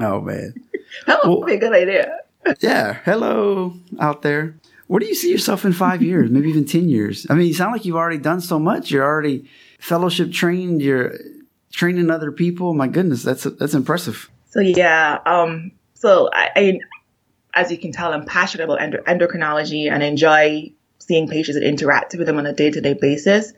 [0.00, 0.54] oh man.
[1.06, 2.18] That would well, be a good idea.
[2.60, 2.94] yeah.
[3.04, 4.56] Hello out there.
[4.88, 6.30] Where do you see yourself in five years?
[6.30, 7.26] Maybe even ten years.
[7.30, 8.90] I mean, you sound like you've already done so much.
[8.90, 10.82] You're already fellowship trained.
[10.82, 11.16] You're
[11.70, 12.74] training other people.
[12.74, 14.28] My goodness, that's that's impressive.
[14.48, 15.18] So yeah.
[15.26, 15.70] Um.
[15.94, 16.80] So I, I
[17.54, 20.72] as you can tell, I'm passionate about endocrinology and enjoy
[21.10, 23.52] seeing patients and interacting with them on a day to day basis.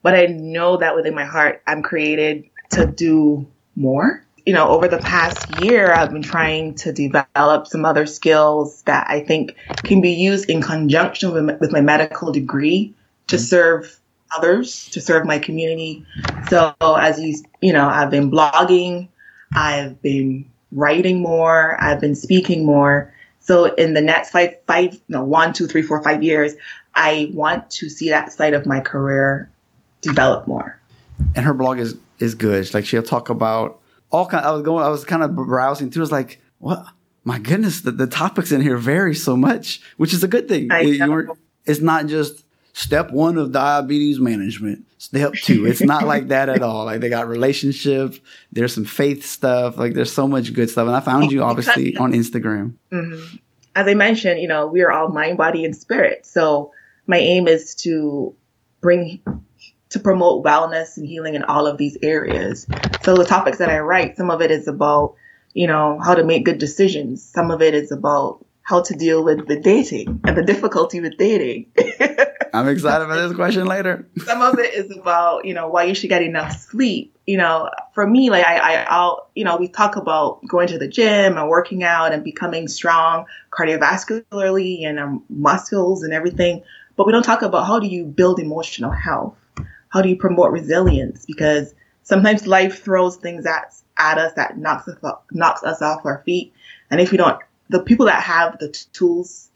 [0.00, 4.24] But I know that within my heart, I'm created to do more.
[4.46, 9.06] You know, over the past year, I've been trying to develop some other skills that
[9.10, 12.94] I think can be used in conjunction with, with my medical degree
[13.26, 13.44] to mm-hmm.
[13.44, 14.00] serve
[14.34, 16.06] others, to serve my community.
[16.48, 19.08] So as you, you know, I've been blogging,
[19.54, 23.12] I've been writing more, I've been speaking more.
[23.40, 26.54] So in the next five, five, no, one, two, three, four, five years,
[26.94, 29.50] I want to see that side of my career
[30.00, 30.78] develop more.
[31.34, 32.72] And her blog is is good.
[32.74, 33.80] Like she'll talk about
[34.10, 34.44] all kind.
[34.44, 34.84] I was going.
[34.84, 36.02] I was kind of browsing through.
[36.02, 36.84] I was like, what?
[37.24, 40.68] My goodness, the, the topics in here vary so much, which is a good thing.
[40.70, 41.28] It,
[41.64, 44.84] it's not just step one of diabetes management.
[44.98, 45.64] Step two.
[45.66, 46.84] It's not like that at all.
[46.84, 48.16] Like they got relationship.
[48.52, 49.78] There's some faith stuff.
[49.78, 50.86] Like there's so much good stuff.
[50.86, 52.74] And I found you obviously on Instagram.
[52.92, 53.36] Mm-hmm.
[53.76, 56.26] As I mentioned, you know, we are all mind, body, and spirit.
[56.26, 56.72] So
[57.06, 58.34] my aim is to
[58.80, 59.22] bring
[59.90, 62.66] to promote wellness and healing in all of these areas.
[63.02, 65.14] So the topics that I write, some of it is about,
[65.52, 67.22] you know, how to make good decisions.
[67.22, 71.16] Some of it is about how to deal with the dating and the difficulty with
[71.16, 71.66] dating.
[72.54, 74.08] I'm excited for this question later.
[74.24, 77.16] Some of it is about, you know, why you should get enough sleep.
[77.26, 80.78] You know, for me, like I, I, I'll, you know, we talk about going to
[80.78, 86.62] the gym and working out and becoming strong cardiovascularly and um, muscles and everything.
[86.96, 89.36] But we don't talk about how do you build emotional health?
[89.88, 91.24] How do you promote resilience?
[91.26, 94.98] Because sometimes life throws things at, at us that knocks us,
[95.32, 96.52] knocks us off our feet.
[96.90, 99.48] And if we don't, the people that have the t- tools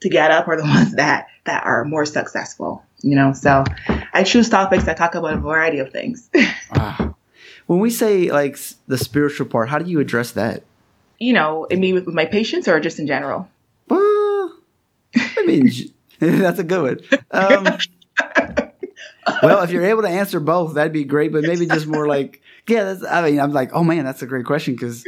[0.00, 3.32] to get up are the ones that, that are more successful, you know?
[3.32, 3.64] So
[4.12, 6.28] I choose topics that talk about a variety of things.
[6.70, 7.10] uh,
[7.66, 10.62] when we say like the spiritual part, how do you address that?
[11.18, 13.48] You know, I mean, with, with my patients or just in general?
[15.14, 15.70] I mean,
[16.40, 17.20] That's a good one.
[17.32, 17.64] Um,
[19.42, 21.32] well, if you're able to answer both, that'd be great.
[21.32, 22.84] But maybe just more like, yeah.
[22.84, 25.04] That's, I mean, I'm like, oh man, that's a great question because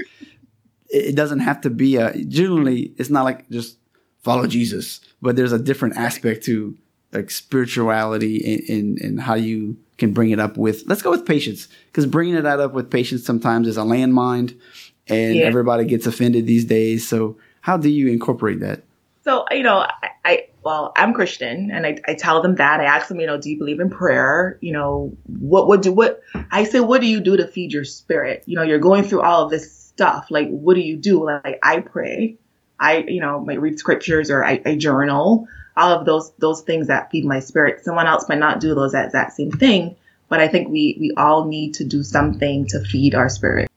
[0.88, 2.12] it doesn't have to be a.
[2.24, 3.79] Generally, it's not like just
[4.22, 6.77] follow Jesus, but there's a different aspect to
[7.12, 10.83] like spirituality and, and, how you can bring it up with.
[10.87, 14.59] Let's go with patients because bringing it up with patients sometimes is a landmine,
[15.07, 15.44] and yeah.
[15.44, 17.07] everybody gets offended these days.
[17.07, 18.83] So, how do you incorporate that?
[19.22, 22.81] So, you know, I, I well, I'm Christian and I, I tell them that.
[22.81, 24.59] I ask them, you know, do you believe in prayer?
[24.61, 27.85] You know, what would do what I say, what do you do to feed your
[27.85, 28.42] spirit?
[28.46, 30.27] You know, you're going through all of this stuff.
[30.31, 31.24] Like, what do you do?
[31.24, 32.38] Like, I pray.
[32.81, 35.46] I, you know, might read scriptures or I, I journal.
[35.77, 37.85] All of those those things that feed my spirit.
[37.85, 39.96] Someone else might not do those exact same thing,
[40.29, 43.68] but I think we we all need to do something to feed our spirit.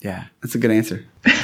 [0.00, 1.04] Yeah, that's a good answer.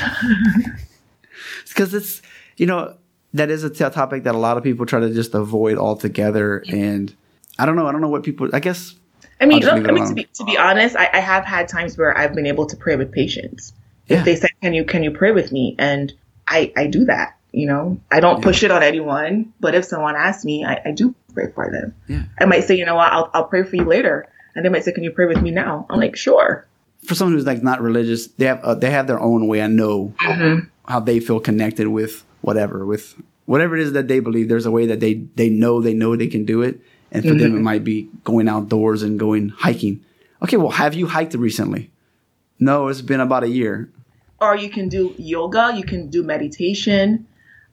[1.69, 2.21] Because it's
[2.57, 2.95] you know
[3.35, 6.65] that is a t- topic that a lot of people try to just avoid altogether.
[6.69, 7.15] And
[7.59, 7.87] I don't know.
[7.87, 8.51] I don't know what people.
[8.53, 8.95] I guess.
[9.41, 11.97] I mean, look, I mean to be to be honest, I, I, have had times
[11.97, 13.73] where I've been able to pray with patients.
[14.07, 14.19] Yeah.
[14.19, 16.13] If they say, "Can you can you pray with me?" and
[16.47, 17.39] I I do that.
[17.53, 18.45] You know, I don't yeah.
[18.45, 21.95] push it on anyone, but if someone asks me, I, I do pray for them.
[22.07, 22.25] Yeah.
[22.39, 24.85] I might say, you know what, I'll I'll pray for you later, and they might
[24.85, 26.67] say, "Can you pray with me now?" I'm like, sure.
[27.07, 29.63] For someone who's like not religious, they have uh, they have their own way.
[29.63, 30.67] I know mm-hmm.
[30.87, 34.71] how they feel connected with whatever with whatever it is that they believe there's a
[34.71, 36.81] way that they they know they know they can do it.
[37.13, 37.39] And for mm-hmm.
[37.39, 40.05] them it might be going outdoors and going hiking.
[40.43, 41.91] Okay well have you hiked recently?
[42.59, 43.91] No it's been about a year.
[44.41, 47.27] Or you can do yoga you can do meditation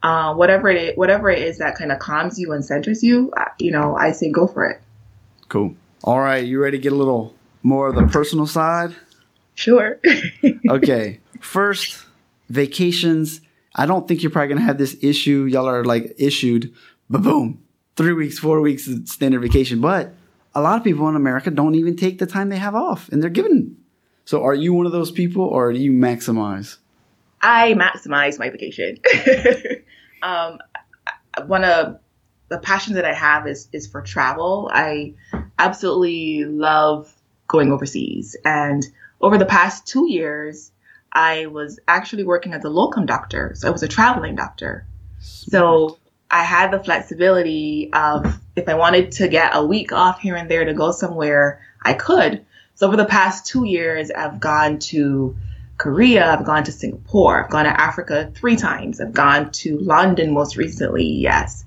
[0.03, 3.31] uh, whatever it is, whatever it is that kind of calms you and centers you
[3.59, 4.81] you know i say go for it.
[5.49, 5.75] Cool.
[6.03, 8.95] All right you ready to get a little more of the personal side?
[9.53, 9.99] Sure.
[10.69, 12.03] Okay first
[12.49, 13.41] vacations
[13.77, 15.45] I don't think you're probably to have this issue.
[15.45, 16.73] Y'all are like issued,
[17.09, 17.63] but boom,
[17.95, 19.79] three weeks, four weeks standard vacation.
[19.79, 20.13] But
[20.55, 23.21] a lot of people in America don't even take the time they have off and
[23.21, 23.77] they're given.
[24.25, 26.77] So are you one of those people or do you maximize?
[27.41, 28.97] I maximize my vacation.
[30.23, 30.57] um,
[31.45, 31.99] one of
[32.49, 34.69] the passions that I have is, is for travel.
[34.73, 35.13] I
[35.59, 37.13] absolutely love
[37.47, 38.35] going overseas.
[38.43, 38.83] And
[39.21, 40.71] over the past two years,
[41.11, 43.53] I was actually working as a locum doctor.
[43.55, 44.85] So I was a traveling doctor.
[45.19, 45.97] So
[46.29, 50.49] I had the flexibility of if I wanted to get a week off here and
[50.49, 52.45] there to go somewhere, I could.
[52.75, 55.35] So over the past two years, I've gone to
[55.77, 60.33] Korea, I've gone to Singapore, I've gone to Africa three times, I've gone to London
[60.33, 61.65] most recently, yes.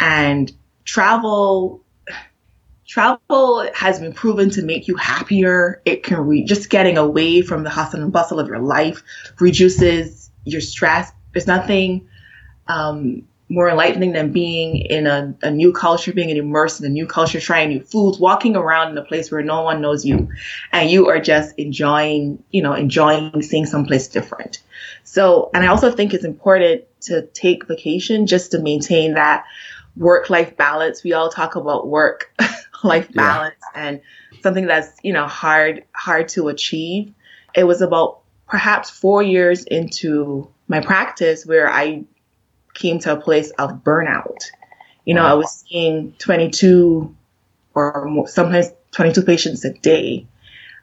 [0.00, 0.50] And
[0.84, 1.82] travel
[2.88, 5.80] travel has been proven to make you happier.
[5.84, 9.02] It can re- just getting away from the hustle and bustle of your life
[9.38, 11.12] reduces your stress.
[11.32, 12.08] There's nothing
[12.66, 17.06] um, more enlightening than being in a, a, new culture, being immersed in a new
[17.06, 20.28] culture, trying new foods, walking around in a place where no one knows you,
[20.72, 24.62] and you are just enjoying, you know, enjoying seeing someplace different.
[25.04, 29.44] So, and I also think it's important to take vacation just to maintain that
[29.96, 31.02] work life balance.
[31.02, 32.32] We all talk about work
[32.84, 33.82] life balance yeah.
[33.82, 34.00] and
[34.42, 37.12] something that's, you know, hard, hard to achieve.
[37.54, 42.04] It was about perhaps four years into my practice where I
[42.74, 44.44] came to a place of burnout.
[45.04, 45.32] You know, wow.
[45.32, 47.14] I was seeing 22
[47.74, 50.26] or more, sometimes 22 patients a day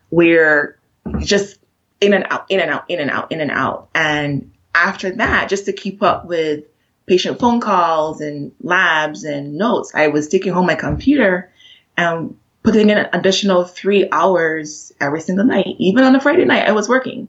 [0.10, 0.78] where
[1.20, 1.60] just
[2.02, 3.90] in and out, in and out, in and out, in and out.
[3.94, 6.66] And after that, just to keep up with
[7.06, 11.52] patient phone calls and labs and notes, I was taking home my computer
[11.98, 15.76] and putting in an additional three hours every single night.
[15.78, 17.28] Even on a Friday night, I was working.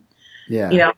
[0.48, 0.70] Yeah.
[0.70, 0.92] You know,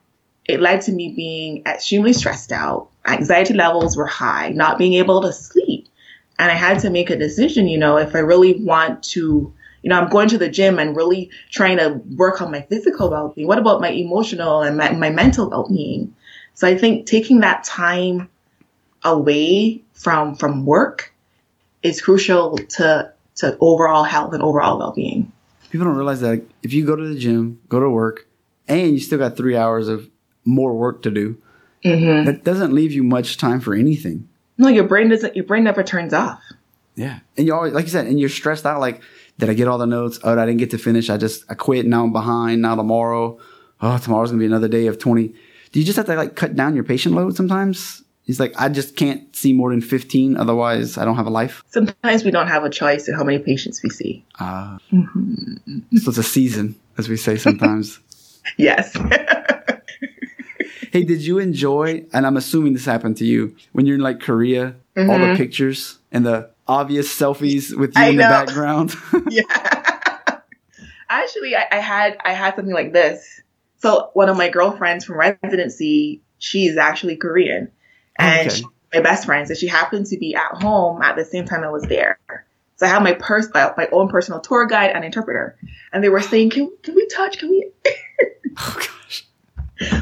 [0.45, 2.89] it led to me being extremely stressed out.
[3.07, 5.89] Anxiety levels were high, not being able to sleep.
[6.39, 9.53] And I had to make a decision, you know, if I really want to,
[9.83, 13.11] you know, I'm going to the gym and really trying to work on my physical
[13.11, 13.49] well being.
[13.49, 16.15] What about my emotional and my, my mental well being?
[16.55, 18.29] So I think taking that time
[19.05, 21.13] away from from work
[21.83, 25.33] is crucial to to overall health and overall well being.
[25.71, 28.27] People don't realize that if you go to the gym, go to work,
[28.69, 30.09] and you still got three hours of
[30.45, 31.37] more work to do,
[31.85, 32.25] Mm-hmm.
[32.27, 34.29] that doesn't leave you much time for anything.
[34.59, 35.37] No, your brain doesn't.
[35.37, 36.41] Your brain never turns off.
[36.97, 37.21] Yeah.
[37.37, 38.81] And you always, like you said, and you're stressed out.
[38.81, 39.01] Like,
[39.39, 40.19] did I get all the notes?
[40.25, 41.09] Oh, I didn't get to finish.
[41.09, 41.87] I just, I quit.
[41.87, 42.63] Now I'm behind.
[42.63, 43.39] Now tomorrow.
[43.81, 45.29] Oh, tomorrow's going to be another day of 20.
[45.71, 48.03] Do you just have to like cut down your patient load sometimes?
[48.29, 50.37] He's like, I just can't see more than 15.
[50.37, 51.65] Otherwise, I don't have a life.
[51.71, 54.23] Sometimes we don't have a choice in how many patients we see.
[54.39, 54.77] Uh,
[55.97, 57.99] So it's a season, as we say sometimes.
[58.57, 58.95] Yes.
[60.93, 64.21] hey, did you enjoy, and I'm assuming this happened to you, when you're in like
[64.21, 68.95] Korea, all the pictures and the obvious selfies with you I in the background?
[69.29, 69.43] yeah.
[71.11, 73.43] Actually, I, I had I had something like this.
[73.79, 77.71] So one of my girlfriends from residency, she's actually Korean,
[78.19, 78.63] and Okay.
[78.95, 79.47] my best friend.
[79.49, 82.19] So she happened to be at home at the same time I was there.
[82.77, 85.57] So I had my pers- uh, my own personal tour guide and interpreter,
[85.93, 87.39] and they were saying, "Can can we touch?
[87.39, 87.71] Can we?"
[88.59, 89.25] oh, gosh.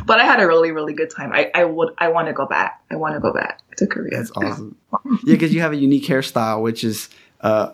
[0.05, 1.33] But I had a really really good time.
[1.33, 2.83] I I would I want to go back.
[2.91, 4.19] I want to go back to Korea.
[4.19, 4.77] That's awesome.
[5.25, 7.09] Yeah, because you have a unique hairstyle, which is
[7.41, 7.73] uh,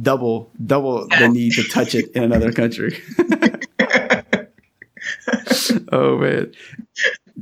[0.00, 3.02] double double the need to touch it in another country.
[5.92, 6.52] oh man,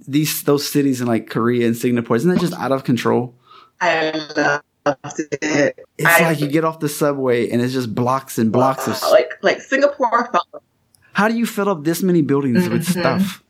[0.06, 3.34] these those cities in like Korea and Singapore isn't that just out of control?
[3.80, 5.78] I loved it.
[5.98, 9.00] It's I- like you get off the subway and it's just blocks and blocks of.
[9.10, 10.30] like like Singapore.
[11.12, 13.00] How do you fill up this many buildings with Mhm.
[13.00, 13.42] stuff?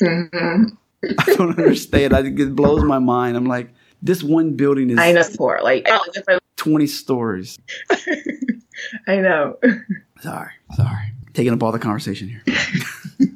[0.00, 0.76] Mhm.
[1.18, 2.12] I don't understand.
[2.14, 3.36] I it blows my mind.
[3.36, 3.70] I'm like,
[4.02, 5.60] this one building is I know Singapore.
[5.62, 6.42] Like I was different.
[6.56, 7.58] 20 stories.
[9.06, 9.56] I know.
[10.20, 11.12] Sorry, sorry.
[11.34, 12.42] Taking up all the conversation here.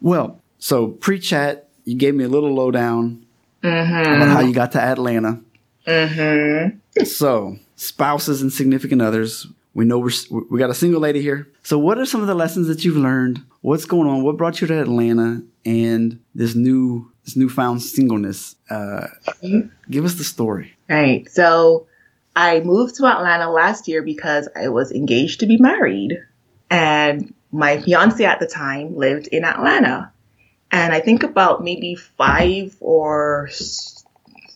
[0.00, 3.24] well, so pre chat, you gave me a little lowdown
[3.62, 5.40] about how you got to Atlanta.
[5.86, 7.04] Mm-hmm.
[7.04, 9.46] So, spouses and significant others.
[9.72, 10.12] We know we're,
[10.50, 11.48] we got a single lady here.
[11.62, 13.42] So, what are some of the lessons that you've learned?
[13.60, 14.22] What's going on?
[14.22, 18.56] What brought you to Atlanta and this new this newfound singleness?
[18.68, 19.06] Uh,
[19.88, 20.76] give us the story.
[20.88, 21.30] Right.
[21.30, 21.86] So
[22.34, 26.18] I moved to Atlanta last year because I was engaged to be married,
[26.68, 30.12] and my fiance at the time lived in Atlanta.
[30.76, 33.48] And I think about maybe five or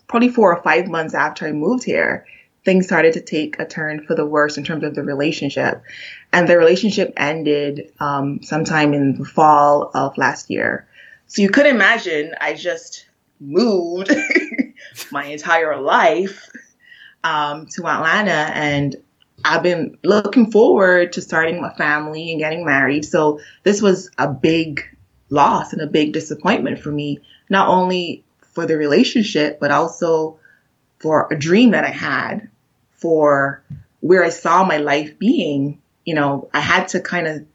[0.07, 2.27] probably four or five months after I moved here,
[2.63, 5.83] things started to take a turn for the worse in terms of the relationship.
[6.31, 10.87] And the relationship ended um, sometime in the fall of last year.
[11.27, 13.07] So you could imagine I just
[13.41, 14.15] moved
[15.11, 16.51] my entire life
[17.25, 18.95] um, to Atlanta and
[19.43, 23.07] I've been looking forward to starting a family and getting married.
[23.07, 24.83] So this was a big
[25.31, 30.39] loss and a big disappointment for me, not only for the relationship, but also
[30.99, 32.51] for a dream that I had
[32.93, 33.63] for
[34.01, 35.81] where I saw my life being.
[36.05, 37.47] You know, I had to kind of,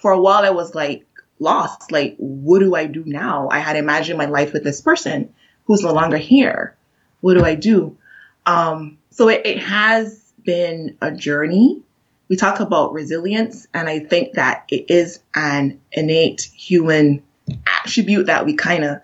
[0.00, 1.04] for a while, I was like
[1.38, 1.92] lost.
[1.92, 3.48] Like, what do I do now?
[3.50, 5.34] I had imagined my life with this person
[5.64, 6.76] who's no longer here.
[7.20, 7.96] What do I do?
[8.44, 11.82] Um, so it, it has been a journey.
[12.28, 17.22] We talk about resilience, and I think that it is an innate human
[17.66, 19.00] attribute that we kind of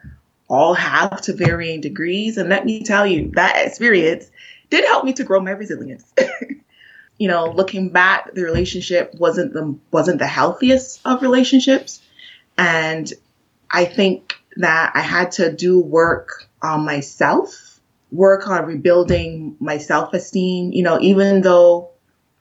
[0.49, 2.37] all have to varying degrees.
[2.37, 4.31] And let me tell you, that experience
[4.71, 6.05] did help me to grow my resilience.
[7.19, 12.03] you know, looking back, the relationship wasn't the wasn't the healthiest of relationships,
[12.59, 13.13] and
[13.71, 20.13] I think that I had to do work on myself, work on rebuilding my self
[20.13, 20.73] esteem.
[20.73, 21.92] You know, even though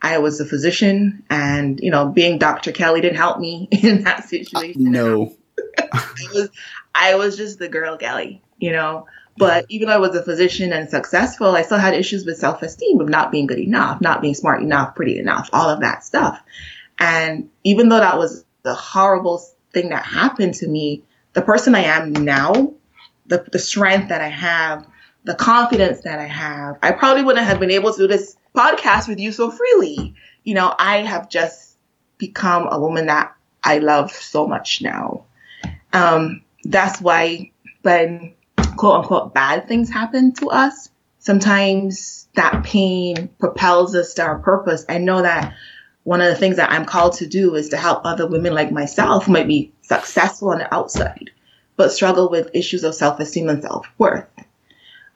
[0.01, 2.71] I was a physician and, you know, being Dr.
[2.71, 4.91] Kelly didn't help me in that situation.
[4.91, 5.35] No.
[5.93, 6.49] I was,
[6.95, 9.07] I was just the girl Kelly, you know.
[9.37, 12.61] But even though I was a physician and successful, I still had issues with self
[12.61, 16.03] esteem of not being good enough, not being smart enough, pretty enough, all of that
[16.03, 16.41] stuff.
[16.99, 19.41] And even though that was the horrible
[19.71, 22.73] thing that happened to me, the person I am now,
[23.25, 24.85] the, the strength that I have,
[25.23, 29.07] the confidence that I have, I probably wouldn't have been able to do this podcast
[29.07, 30.15] with you so freely.
[30.43, 31.75] You know, I have just
[32.17, 35.25] become a woman that I love so much now.
[35.93, 38.33] Um, that's why when
[38.77, 40.89] quote unquote bad things happen to us,
[41.19, 44.85] sometimes that pain propels us to our purpose.
[44.87, 45.53] I know that
[46.03, 48.71] one of the things that I'm called to do is to help other women like
[48.71, 51.29] myself who might be successful on the outside,
[51.75, 54.27] but struggle with issues of self esteem and self worth,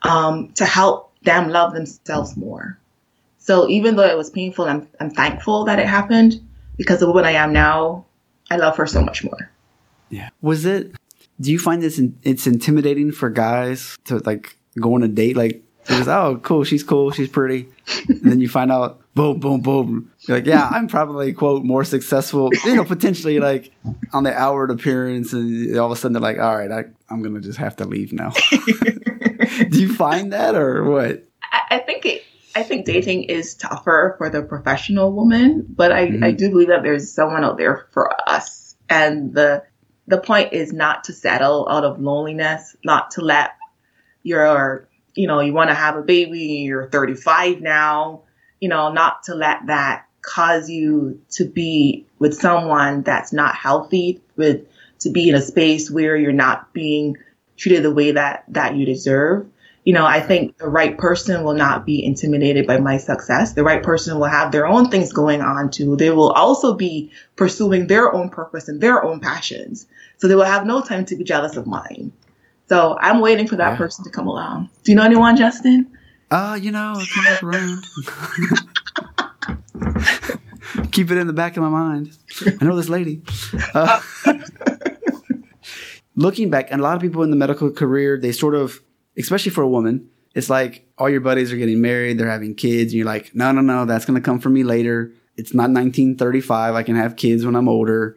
[0.02, 2.78] um, to help them love themselves more.
[3.46, 6.40] So even though it was painful, I'm, I'm thankful that it happened
[6.76, 8.04] because the woman I am now,
[8.50, 9.52] I love her so much more.
[10.10, 10.30] Yeah.
[10.42, 10.96] Was it,
[11.40, 15.36] do you find this, in, it's intimidating for guys to like go on a date?
[15.36, 17.68] Like, it oh, cool, she's cool, she's pretty.
[18.08, 20.10] And then you find out, boom, boom, boom.
[20.22, 23.70] You're like, yeah, I'm probably, quote, more successful, you know, potentially like
[24.12, 25.32] on the outward appearance.
[25.32, 27.76] And all of a sudden they're like, all right, I, I'm going to just have
[27.76, 28.32] to leave now.
[29.70, 31.22] do you find that or what?
[31.52, 32.24] I, I think it,
[32.56, 36.24] I think dating is tougher for the professional woman, but I, mm-hmm.
[36.24, 38.74] I do believe that there's someone out there for us.
[38.88, 39.64] And the
[40.06, 43.50] the point is not to settle out of loneliness, not to let
[44.22, 48.22] your, you know, you want to have a baby, you're 35 now,
[48.58, 54.22] you know, not to let that cause you to be with someone that's not healthy,
[54.34, 54.66] with
[55.00, 57.18] to be in a space where you're not being
[57.58, 59.46] treated the way that that you deserve
[59.86, 63.52] you know, I think the right person will not be intimidated by my success.
[63.52, 65.94] The right person will have their own things going on too.
[65.94, 69.86] They will also be pursuing their own purpose and their own passions.
[70.16, 72.10] So they will have no time to be jealous of mine.
[72.68, 73.76] So I'm waiting for that yeah.
[73.76, 74.70] person to come along.
[74.82, 75.96] Do you know anyone, Justin?
[76.32, 77.84] Uh, you know, come back around.
[80.90, 82.18] Keep it in the back of my mind.
[82.44, 83.22] I know this lady.
[83.72, 84.00] Uh,
[86.16, 88.80] looking back, and a lot of people in the medical career, they sort of
[89.16, 92.92] especially for a woman, it's like all your buddies are getting married, they're having kids,
[92.92, 95.12] and you're like, no, no, no, that's to come for me later.
[95.36, 96.74] It's not 1935.
[96.74, 98.16] I can have kids when I'm older.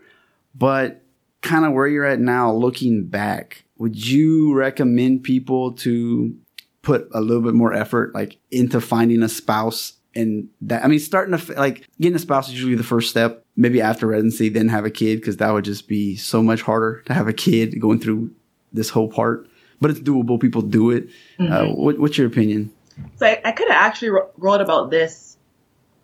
[0.53, 1.01] But
[1.41, 6.35] kind of where you're at now, looking back, would you recommend people to
[6.81, 9.93] put a little bit more effort, like into finding a spouse?
[10.15, 13.45] And that, I mean, starting to, like, getting a spouse is usually the first step.
[13.55, 17.01] Maybe after residency, then have a kid, because that would just be so much harder
[17.05, 18.31] to have a kid going through
[18.73, 19.47] this whole part
[19.81, 20.39] but it's doable.
[20.39, 21.09] People do it.
[21.39, 21.53] Uh, mm-hmm.
[21.53, 22.71] Uh, what, what's your opinion?
[23.17, 25.37] So I, I could have actually wrote about this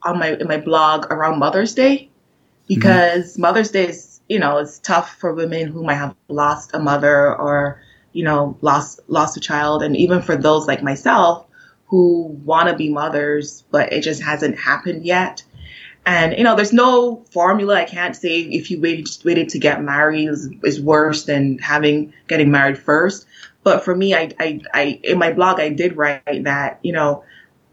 [0.03, 2.09] on my in my blog around Mother's Day
[2.67, 3.41] because mm-hmm.
[3.41, 7.36] Mother's Day is you know it's tough for women who might have lost a mother
[7.36, 7.82] or
[8.13, 11.45] you know lost lost a child, and even for those like myself
[11.88, 15.43] who want to be mothers but it just hasn't happened yet.
[16.05, 17.76] And you know, there's no formula.
[17.76, 22.13] I can't say if you waited waited to get married is, is worse than having
[22.28, 23.26] getting married first.
[23.66, 27.24] But for me, I, I, I, in my blog, I did write that, you know,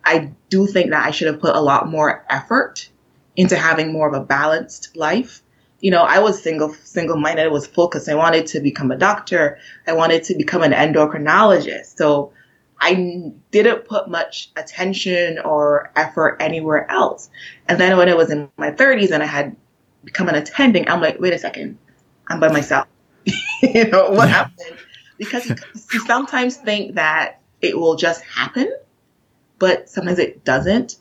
[0.02, 2.88] I do think that I should have put a lot more effort
[3.36, 5.42] into having more of a balanced life.
[5.80, 8.08] You know, I was single, single minded, I was focused.
[8.08, 9.58] I wanted to become a doctor.
[9.86, 11.98] I wanted to become an endocrinologist.
[11.98, 12.32] So
[12.80, 17.28] I didn't put much attention or effort anywhere else.
[17.68, 19.56] And then when I was in my 30s and I had
[20.02, 21.76] become an attending, I'm like, wait a second,
[22.28, 22.88] I'm by myself.
[23.62, 24.48] you know, what yeah.
[24.48, 24.78] happened?
[25.22, 25.48] Because
[25.92, 28.74] you sometimes think that it will just happen,
[29.58, 30.96] but sometimes it doesn't.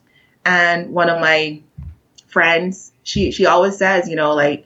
[0.45, 1.61] And one of my
[2.27, 4.65] friends, she she always says, you know, like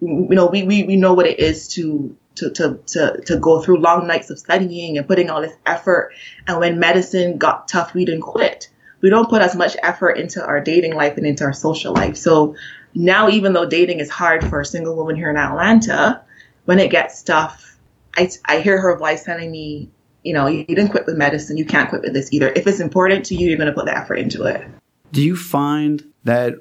[0.00, 3.60] you know, we, we, we know what it is to to, to, to, to go
[3.60, 6.12] through long nights of studying and putting all this effort.
[6.46, 8.70] And when medicine got tough, we didn't quit.
[9.02, 12.16] We don't put as much effort into our dating life and into our social life.
[12.16, 12.56] So
[12.94, 16.22] now, even though dating is hard for a single woman here in Atlanta,
[16.64, 17.69] when it gets tough,
[18.16, 19.90] I, I hear her voice telling me,
[20.22, 21.56] you know, you didn't quit with medicine.
[21.56, 22.52] You can't quit with this either.
[22.54, 24.66] If it's important to you, you're going to put the effort into it.
[25.12, 26.54] Do you find that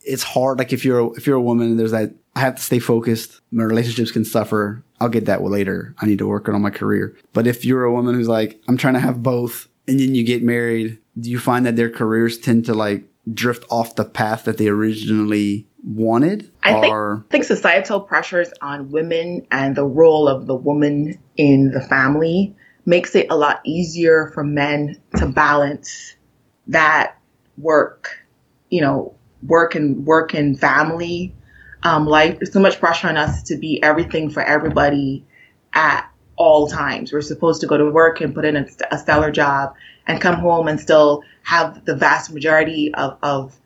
[0.00, 0.58] it's hard?
[0.58, 3.40] Like if you're, if you're a woman, there's that, I have to stay focused.
[3.50, 4.82] My relationships can suffer.
[5.00, 5.94] I'll get that later.
[5.98, 7.16] I need to work on my career.
[7.32, 10.24] But if you're a woman who's like, I'm trying to have both and then you
[10.24, 14.44] get married, do you find that their careers tend to like drift off the path
[14.44, 16.50] that they originally wanted?
[16.76, 21.80] I think, think societal pressures on women and the role of the woman in the
[21.80, 22.54] family
[22.84, 26.16] makes it a lot easier for men to balance
[26.68, 27.16] that
[27.56, 28.24] work,
[28.70, 31.34] you know, work and work and family
[31.82, 32.38] um, life.
[32.38, 35.24] There's so much pressure on us to be everything for everybody
[35.72, 37.12] at all times.
[37.12, 39.74] We're supposed to go to work and put in a, a stellar job
[40.06, 43.58] and come home and still have the vast majority of, of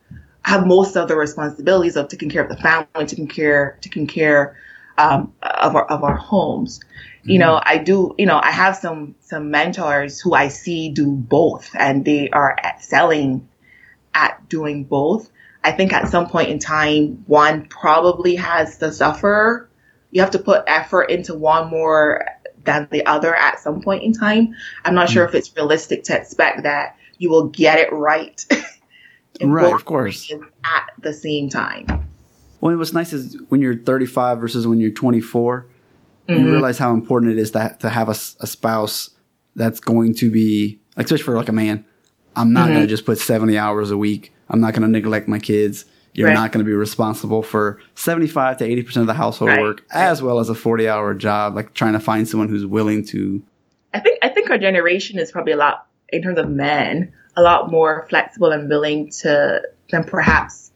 [0.43, 4.57] have most of the responsibilities of taking care of the family, taking care, taking care
[4.97, 6.79] um, of our of our homes.
[6.79, 7.29] Mm-hmm.
[7.31, 8.15] You know, I do.
[8.17, 12.55] You know, I have some some mentors who I see do both, and they are
[12.63, 13.47] excelling
[14.13, 15.29] at doing both.
[15.63, 19.69] I think at some point in time, one probably has to suffer,
[20.13, 22.25] you have to put effort into one more
[22.63, 24.55] than the other at some point in time.
[24.85, 28.45] I'm not sure if it's realistic to expect that you will get it right.
[29.39, 30.31] in Right, of course.
[30.63, 31.87] At the same time.
[32.61, 35.65] Well, what's nice is when you're 35 versus when you're 24,
[36.29, 36.51] you Mhm.
[36.51, 39.09] realize how important it is that to have a spouse
[39.55, 41.83] that's going to be, like, especially for like a man.
[42.35, 42.73] I'm not Mm-hmm.
[42.73, 44.33] going to just put 70 hours a week.
[44.49, 45.85] I'm not going to neglect my kids.
[46.13, 46.33] You're Right.
[46.33, 49.59] not going to be responsible for 75 to 80% of the household Right.
[49.61, 53.03] work, as well as a 40 hour job, like trying to find someone who's willing
[53.07, 53.41] to.
[53.93, 57.41] I think I think our generation is probably a lot in terms of men, a
[57.41, 60.71] lot more flexible and willing to than perhaps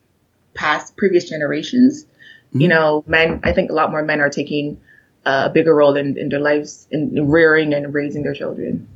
[0.54, 2.06] past previous generations.
[2.52, 2.70] You mm-hmm.
[2.70, 3.40] know, men.
[3.44, 4.80] I think a lot more men are taking
[5.26, 8.88] a bigger role in, in their lives in, in rearing and raising their children.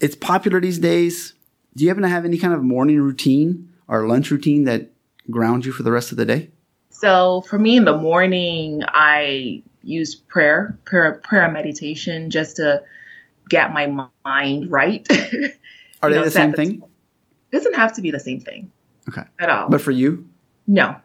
[0.00, 1.34] It's popular these days.
[1.74, 4.90] Do you happen to have any kind of morning routine or lunch routine that
[5.30, 6.50] grounds you for the rest of the day?
[6.90, 12.82] So for me in the morning, I use prayer, prayer, prayer meditation just to
[13.48, 15.06] get my mind right.
[16.02, 16.82] Are they know, the same the- thing?
[17.52, 18.70] Doesn't have to be the same thing
[19.08, 19.22] Okay.
[19.38, 19.68] at all.
[19.68, 20.28] But for you?
[20.66, 20.96] no,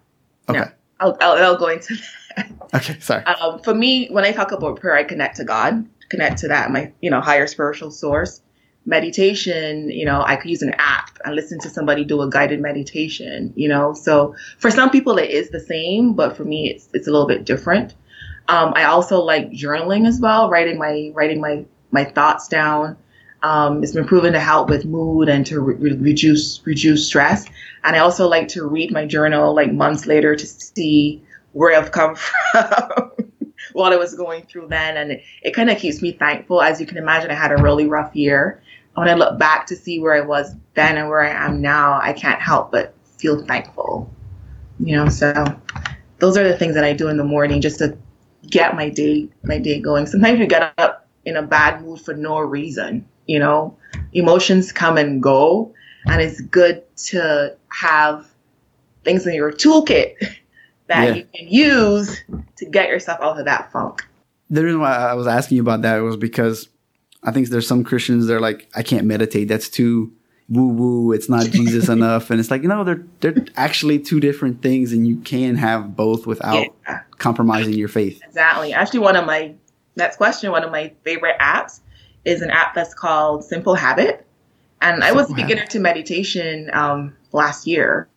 [0.50, 0.60] Okay.
[0.60, 0.68] no.
[1.00, 1.96] I'll, I'll, I'll go into
[2.36, 2.52] that.
[2.74, 2.98] Okay.
[3.00, 3.24] Sorry.
[3.26, 6.72] Um, for me, when I talk about prayer, I connect to God, connect to that,
[6.72, 8.42] my, you know, higher spiritual source.
[8.86, 12.62] Meditation, you know, I could use an app and listen to somebody do a guided
[12.62, 13.94] meditation, you know.
[13.94, 17.28] So for some people it is the same, but for me it's it's a little
[17.28, 17.94] bit different.
[18.48, 22.98] Um, I also like journaling as well, writing my writing my my thoughts down.
[23.44, 27.46] Um, it's been proven to help with mood and to re- reduce reduce stress.
[27.84, 31.24] And I also like to read my journal like months later to see
[31.54, 32.16] where I've come
[32.52, 33.12] from,
[33.74, 36.62] what I was going through then, and it, it kind of keeps me thankful.
[36.62, 38.62] As you can imagine, I had a really rough year.
[38.96, 42.00] When I look back to see where I was then and where I am now,
[42.02, 44.12] I can't help but feel thankful.
[44.80, 45.60] You know, so
[46.20, 47.98] those are the things that I do in the morning just to
[48.50, 50.08] get my day my day going.
[50.08, 53.08] Sometimes you get up in a bad mood for no reason.
[53.28, 53.78] You know,
[54.14, 55.74] emotions come and go,
[56.08, 58.26] and it's good to have
[59.04, 60.16] things in your toolkit
[60.88, 61.14] that Yeah.
[61.16, 62.22] you can use
[62.58, 64.04] to get yourself out of that funk.
[64.50, 66.70] The reason why I was asking you about that was because
[67.24, 69.50] I think there's some Christians they're like, I can't meditate.
[69.50, 70.14] That's too
[70.50, 71.12] woo woo.
[71.12, 72.30] It's not Jesus enough.
[72.30, 75.98] And it's like, you know, they're they're actually two different things, and you can have
[75.98, 77.02] both without Yeah.
[77.18, 78.22] compromising your faith.
[78.26, 78.72] Exactly.
[78.72, 79.54] Actually, one of my
[79.98, 81.82] next question, one of my favorite apps
[82.28, 84.26] is an app that's called Simple Habit.
[84.82, 88.10] And I was a Simple beginner to meditation um, last year,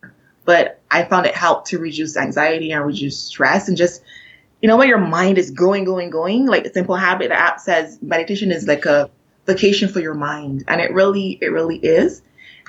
[0.45, 4.03] but I found it helped to reduce anxiety and reduce stress and just,
[4.61, 7.97] you know, when your mind is going, going, going, like Simple Habit, the app says
[8.01, 9.09] meditation is like a
[9.47, 10.65] vacation for your mind.
[10.67, 12.21] And it really, it really is.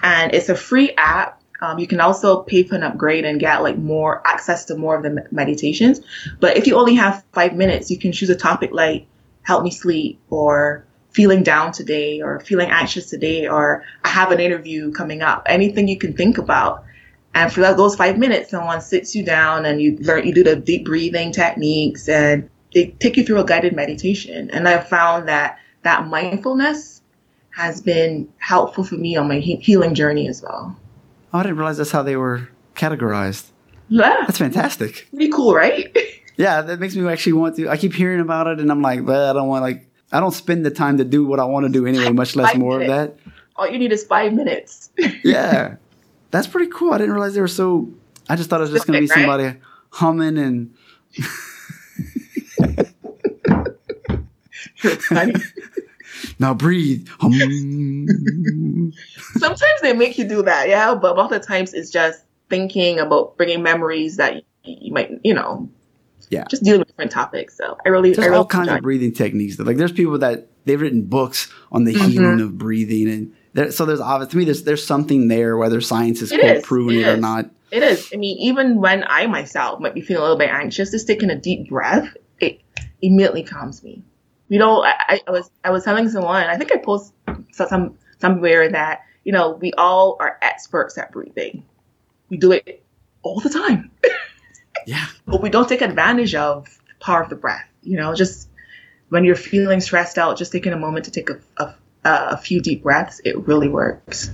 [0.02, 1.42] And it's a free app.
[1.60, 4.96] Um, you can also pay for an upgrade and get like more access to more
[4.96, 6.00] of the meditations.
[6.40, 9.06] But if you only have five minutes, you can choose a topic like
[9.42, 14.40] help me sleep or feeling down today or feeling anxious today or I have an
[14.40, 15.42] interview coming up.
[15.46, 16.84] Anything you can think about.
[17.34, 20.56] And for those five minutes, someone sits you down and you learn, you do the
[20.56, 24.50] deep breathing techniques and they take you through a guided meditation.
[24.50, 27.00] And I found that that mindfulness
[27.50, 30.76] has been helpful for me on my he- healing journey as well.
[31.32, 33.46] Oh, I didn't realize that's how they were categorized.
[33.88, 35.06] Yeah, That's fantastic.
[35.10, 35.94] pretty cool, right?
[36.38, 37.68] Yeah, that makes me actually want to.
[37.68, 40.32] I keep hearing about it, and I'm like, but I don't want like I don't
[40.32, 42.80] spend the time to do what I want to do anyway, much less Five more
[42.80, 43.16] of that.
[43.56, 44.90] All you need is five minutes.
[45.24, 45.76] Yeah,
[46.30, 46.92] that's pretty cool.
[46.92, 47.88] I didn't realize they were so.
[48.28, 49.54] I just thought it was just going to be somebody
[49.90, 50.74] humming and
[56.38, 57.08] now breathe.
[57.20, 58.92] Hum.
[59.36, 62.98] Sometimes they make you do that, yeah, but a lot of times it's just thinking
[62.98, 65.68] about bringing memories that you might, you know,
[66.32, 66.44] Yeah.
[66.50, 67.56] just dealing with different topics.
[67.56, 69.58] So I really, I There's really all kinds enjoy of breathing techniques.
[69.58, 72.08] Like there's people that they've written books on the Mm-hmm.
[72.10, 75.80] healing of breathing, and there, so there's obvious to me there's there's something there, whether
[75.80, 77.50] science has It proven It it or not.
[77.70, 78.10] It is.
[78.12, 81.30] I mean, even when I myself might be feeling a little bit anxious, just taking
[81.30, 82.60] a deep breath, it
[83.00, 84.02] immediately calms me.
[84.48, 87.12] You know, I, I- I was I was telling someone, I think I post
[87.52, 91.64] some somewhere that you know we all are experts at breathing.
[92.30, 92.82] We do it
[93.22, 93.90] all the time,
[94.86, 95.06] Yeah.
[95.26, 97.64] but we don't take advantage of the power of the breath.
[97.82, 98.48] You know, just
[99.08, 101.74] when you're feeling stressed out, just taking a moment to take a, a,
[102.04, 104.30] a few deep breaths, it really works.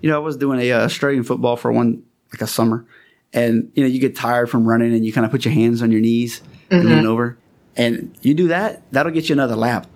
[0.00, 2.02] you know, I was doing a uh, Australian football for one
[2.32, 2.84] like a summer,
[3.32, 5.82] and you know, you get tired from running, and you kind of put your hands
[5.82, 6.88] on your knees and Mm-hmm.
[6.88, 7.38] lean over,
[7.76, 9.86] and you do that, that'll get you another lap.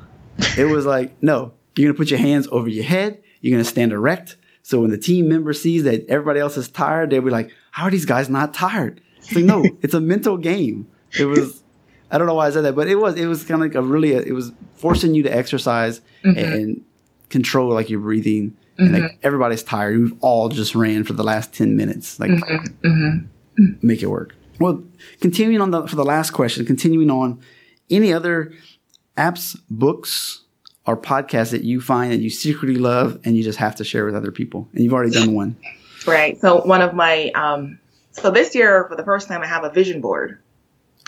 [0.56, 3.92] It was like, no, you're gonna put your hands over your head, you're gonna stand
[3.92, 4.36] erect.
[4.62, 7.84] So when the team member sees that everybody else is tired, they'll be like, "How
[7.84, 10.88] are these guys not tired?" It's like, no, it's a mental game.
[11.18, 11.62] It was.
[12.10, 13.74] I don't know why I said that, but it was it was kind of like
[13.74, 16.38] a really it was forcing you to exercise Mm-hmm.
[16.38, 16.84] and
[17.28, 18.56] control like your breathing.
[18.78, 19.98] And like everybody's tired.
[19.98, 22.18] We've all just ran for the last ten minutes.
[22.20, 23.72] Like Mm-hmm.
[23.82, 24.34] make it work.
[24.60, 24.82] Well,
[25.20, 27.40] continuing on the for the last question, continuing on,
[27.90, 28.52] any other
[29.16, 30.42] apps, books,
[30.86, 34.04] or podcasts that you find that you secretly love and you just have to share
[34.04, 34.68] with other people?
[34.72, 35.56] And you've already done one.
[36.06, 36.40] Right.
[36.40, 37.78] So one of my um
[38.12, 40.40] so this year for the first time I have a vision board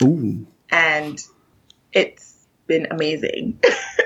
[0.02, 0.46] Ooh.
[0.70, 1.18] and
[1.92, 3.60] it's been amazing.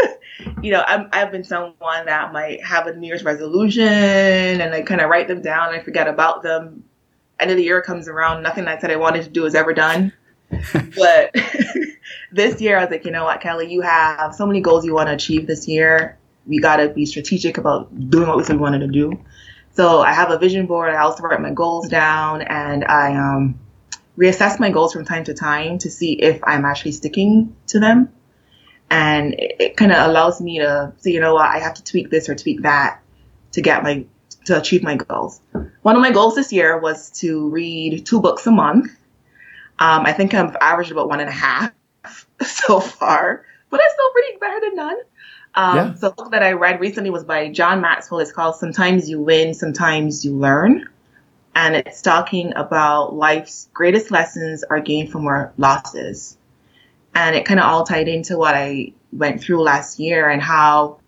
[0.62, 4.82] you know, I'm, I've been someone that might have a New Year's resolution and I
[4.82, 6.84] kind of write them down and I forget about them.
[7.38, 9.74] End of the year comes around, nothing I said I wanted to do is ever
[9.74, 10.12] done.
[10.96, 11.34] but
[12.32, 14.94] this year, I was like, you know what, Kelly, you have so many goals you
[14.94, 16.18] want to achieve this year.
[16.46, 19.24] We got to be strategic about doing what we said we wanted to do.
[19.74, 20.90] So I have a vision board.
[20.90, 23.58] I also write my goals down and I um,
[24.16, 28.12] reassess my goals from time to time to see if I'm actually sticking to them.
[28.88, 31.84] And it, it kind of allows me to say, you know what, I have to
[31.84, 33.00] tweak this or tweak that
[33.52, 34.06] to get my
[34.44, 35.40] to achieve my goals.
[35.82, 38.90] One of my goals this year was to read two books a month.
[39.78, 41.72] Um, I think I've averaged about one and a half
[42.42, 44.96] so far, but it's still pretty better than none.
[45.54, 45.94] Um, Yeah.
[45.94, 48.20] So the book that I read recently was by John Maxwell.
[48.20, 50.88] It's called Sometimes You Win, Sometimes You Learn.
[51.54, 56.36] And it's talking about life's greatest lessons are gained from our losses.
[57.14, 60.98] And it kind of all tied into what I went through last year and how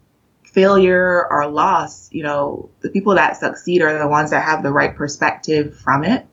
[0.44, 4.72] failure or loss, you know, the people that succeed are the ones that have the
[4.72, 6.24] right perspective from it.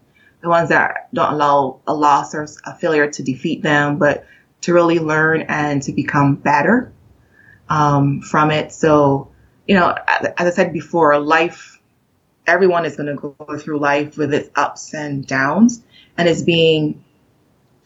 [0.42, 4.28] The ones that don't allow a loss or a failure to defeat them, but
[4.62, 6.92] to really learn and to become better
[7.74, 8.72] um, from it.
[8.72, 9.32] So,
[9.68, 11.80] you know, as I said before, life,
[12.46, 15.82] everyone is going to go through life with its ups and downs,
[16.18, 17.04] and it's being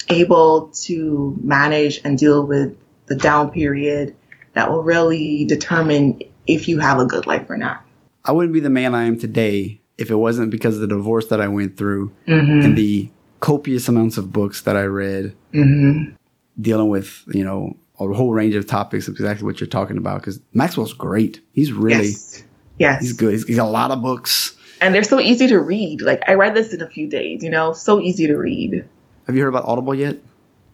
[0.10, 2.78] able to manage and deal with
[3.08, 4.16] the down period
[4.54, 7.84] that will really determine if you have a good life or not.
[8.26, 11.28] I wouldn't be the man I am today if it wasn't because of the divorce
[11.28, 12.66] that I went through Mm-hmm.
[12.66, 13.10] and the
[13.40, 16.16] copious amounts of books that I read Mm-hmm.
[16.62, 20.22] dealing with, you know, a whole range of topics of exactly what you're talking about.
[20.22, 21.42] Because Maxwell's great.
[21.54, 22.44] He's really, Yes.
[22.80, 23.02] Yes.
[23.02, 23.34] he's good.
[23.34, 24.56] He's, he's got a lot of books.
[24.80, 26.02] And they're so easy to read.
[26.02, 28.88] Like I read this in a few days, you know, so easy to read.
[29.26, 30.18] Have you heard about Audible yet?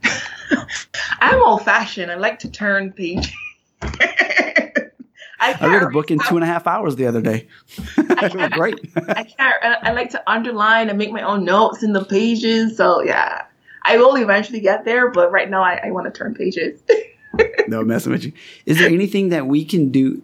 [1.22, 2.12] I'm old fashioned.
[2.12, 3.32] I like to turn pages.
[5.44, 7.48] I, I read a book in two and a half hours the other day.
[7.98, 8.80] it was great.
[8.96, 9.56] I can't.
[9.64, 12.78] I, I like to underline and make my own notes in the pages.
[12.78, 13.46] So yeah,
[13.84, 15.10] I will eventually get there.
[15.12, 16.82] But right now, I, I want to turn pages.
[17.68, 18.34] no, messing with you.
[18.66, 20.22] Is there anything that we can do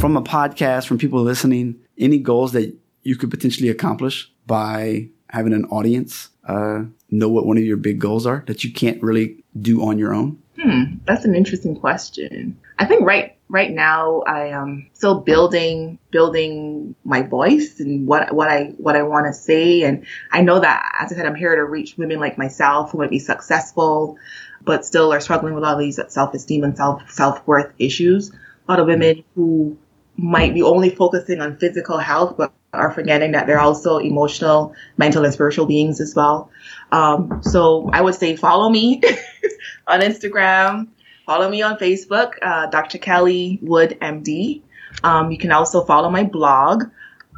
[0.00, 5.52] from a podcast, from people listening, any goals that you could potentially accomplish by having
[5.52, 9.44] an audience uh, know what one of your big goals are that you can't really
[9.60, 10.40] do on your own?
[10.60, 12.58] Hmm, that's an interesting question.
[12.78, 18.48] I think right right now I am still building building my voice and what what
[18.48, 21.54] I what I want to say and I know that as I said I'm here
[21.54, 24.18] to reach women like myself who might be successful
[24.62, 28.30] but still are struggling with all these self-esteem and self self-worth issues.
[28.30, 29.76] A lot of women who
[30.16, 35.24] might be only focusing on physical health but are forgetting that they're also emotional, mental
[35.24, 36.50] and spiritual beings as well.
[36.92, 39.02] Um, so I would say follow me
[39.86, 40.88] on Instagram.
[41.24, 42.98] Follow me on Facebook, uh, Dr.
[42.98, 44.62] Kelly Wood MD.
[45.02, 46.84] Um, you can also follow my blog.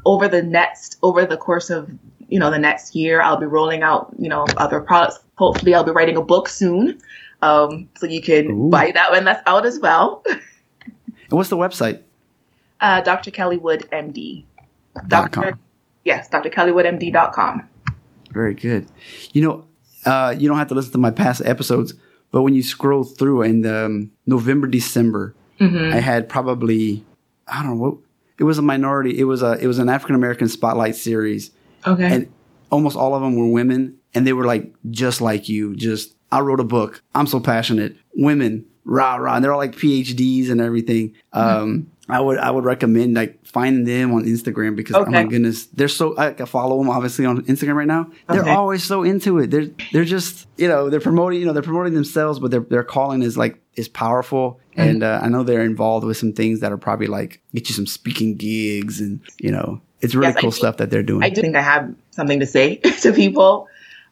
[0.04, 1.90] Over the next, over the course of,
[2.28, 5.20] you know, the next year, I'll be rolling out, you know, other products.
[5.36, 7.00] Hopefully, I'll be writing a book soon.
[7.42, 8.70] Um, so you can Ooh.
[8.70, 10.24] buy that when that's out as well.
[10.26, 12.02] And what's the website?
[12.80, 13.30] Uh, Dr.
[13.30, 14.44] Kelly Wood MD.
[15.06, 15.58] Dot com.
[16.04, 17.68] Yes, drkellywoodmd.com.
[18.32, 18.88] Very good.
[19.32, 19.64] You know,
[20.04, 21.94] uh, you don't have to listen to my past episodes,
[22.32, 25.92] but when you scroll through in um, November, December, Mm-hmm.
[25.92, 27.04] I had probably
[27.46, 27.98] I don't know what
[28.38, 29.18] it was a minority.
[29.18, 31.50] It was a it was an African American spotlight series,
[31.86, 32.06] Okay.
[32.14, 32.32] and
[32.70, 35.74] almost all of them were women, and they were like just like you.
[35.76, 37.02] Just I wrote a book.
[37.14, 37.96] I'm so passionate.
[38.14, 39.36] Women, rah rah.
[39.36, 41.14] And they're all like PhDs and everything.
[41.32, 45.66] Um, I would I would recommend like finding them on Instagram because oh my goodness,
[45.66, 48.10] they're so I follow them obviously on Instagram right now.
[48.28, 48.50] They're Okay.
[48.50, 49.50] always so into it.
[49.50, 52.82] They're they're just you know they're promoting you know they're promoting themselves, but their their
[52.84, 54.58] calling is like is powerful.
[54.74, 57.74] And uh, I know they're involved with some things that are probably like get you
[57.74, 61.22] some speaking gigs and you know it's really Yes, cool stuff that they're doing.
[61.22, 63.68] I do think I have something to say to people.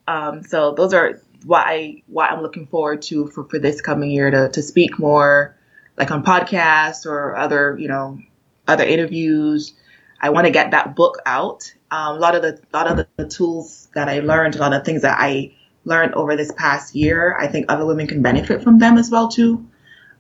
[0.09, 4.11] Um, so those are what I what I'm looking forward to for, for this coming
[4.11, 5.57] year to to speak more,
[5.97, 8.21] like on podcasts or other you know
[8.67, 9.75] other interviews.
[10.21, 11.73] I want to get that book out.
[11.91, 14.73] Um, a lot of the lot of the, the tools that I learned, a lot
[14.73, 15.53] of things that I
[15.85, 19.29] learned over this past year, I think other women can benefit from them as well
[19.29, 19.67] too.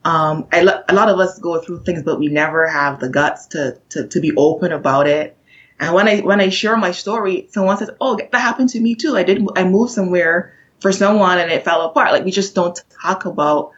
[0.07, 3.49] Um, I, a lot of us go through things, but we never have the guts
[3.49, 5.36] to, to, to be open about it.
[5.79, 8.95] And when I when I share my story, someone says, "Oh, that happened to me
[8.95, 9.17] too.
[9.17, 9.47] I did.
[9.57, 13.73] I moved somewhere for someone and it fell apart." Like we just don't talk about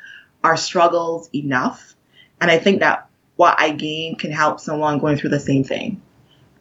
[0.45, 1.95] our struggles enough.
[2.41, 6.01] And I think that what I gain can help someone going through the same thing.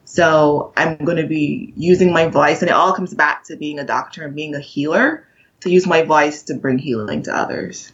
[0.06, 3.78] So I'm going to be using my voice, and it all comes back to being
[3.78, 5.28] a doctor and being a healer
[5.62, 7.92] to use my voice to bring healing to others.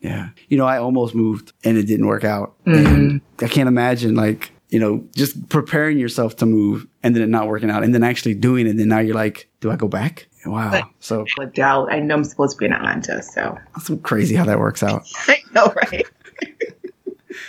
[0.00, 0.30] Yeah.
[0.48, 2.54] You know, I almost moved and it didn't work out.
[2.64, 3.44] Mm-hmm.
[3.44, 7.48] I can't imagine like, you know, just preparing yourself to move and then it not
[7.48, 8.70] working out and then actually doing it.
[8.70, 10.28] And then now you're like, do I go back?
[10.46, 10.70] Wow.
[10.70, 11.92] But, so doubt.
[11.92, 13.22] I know I'm supposed to be in Atlanta.
[13.22, 15.06] So that's crazy how that works out.
[15.28, 16.06] I know, right?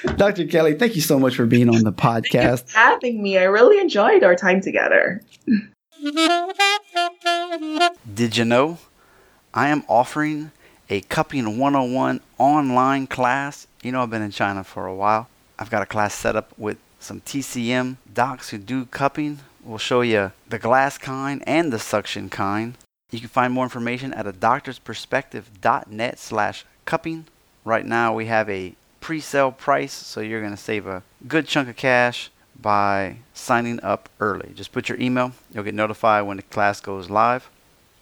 [0.18, 0.46] Dr.
[0.48, 2.72] Kelly, thank you so much for being on the podcast.
[2.74, 3.38] having me.
[3.38, 5.22] I really enjoyed our time together.
[8.14, 8.80] Did you know
[9.54, 10.52] I am offering
[10.90, 13.68] a cupping 101 online class?
[13.84, 15.28] You know, I've been in China for a while.
[15.60, 19.39] I've got a class set up with some TCM docs who do cupping.
[19.64, 22.76] We'll show you the glass kind and the suction kind.
[23.12, 27.26] You can find more information at a doctorsperspective.net slash cupping.
[27.66, 31.68] Right now we have a pre-sale price, so you're going to save a good chunk
[31.70, 34.52] of cash by signing up early.
[34.56, 37.49] Just put your email, you'll get notified when the class goes live.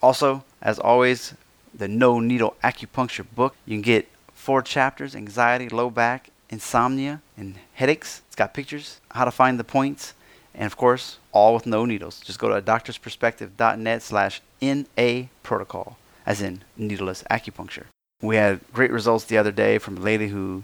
[0.02, 1.34] Also, as always,
[1.74, 3.56] the No Needle Acupuncture book.
[3.66, 8.22] You can get four chapters anxiety, low back, insomnia, and headaches.
[8.40, 10.14] Got pictures, how to find the points,
[10.56, 12.22] and of course, all with no needles.
[12.22, 17.88] Just go to doctorsperspective.net slash NA protocol, as in needleless acupuncture.
[18.22, 20.64] We had great results the other day from a lady who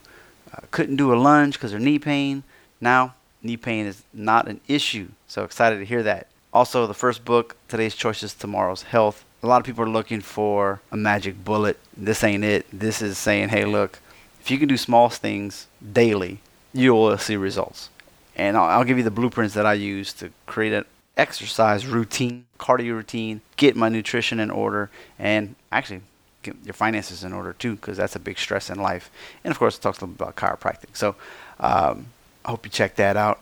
[0.53, 2.43] uh, couldn't do a lunge because her knee pain.
[2.79, 5.09] Now, knee pain is not an issue.
[5.27, 6.27] So excited to hear that.
[6.53, 9.25] Also, the first book, Today's Choices, Tomorrow's Health.
[9.43, 11.77] A lot of people are looking for a magic bullet.
[11.97, 12.67] This ain't it.
[12.71, 13.99] This is saying, hey, look,
[14.39, 16.39] if you can do small things daily,
[16.75, 17.89] you will see results.
[18.35, 22.45] And I'll, I'll give you the blueprints that I use to create an exercise routine,
[22.59, 26.01] cardio routine, get my nutrition in order, and actually
[26.43, 29.09] get your finances in order too, because that's a big stress in life.
[29.43, 30.97] And of course, it talks a little bit about chiropractic.
[30.97, 31.15] So
[31.59, 32.07] um,
[32.43, 33.41] I hope you check that out.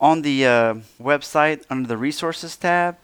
[0.00, 2.96] On the uh, website, under the resources tab,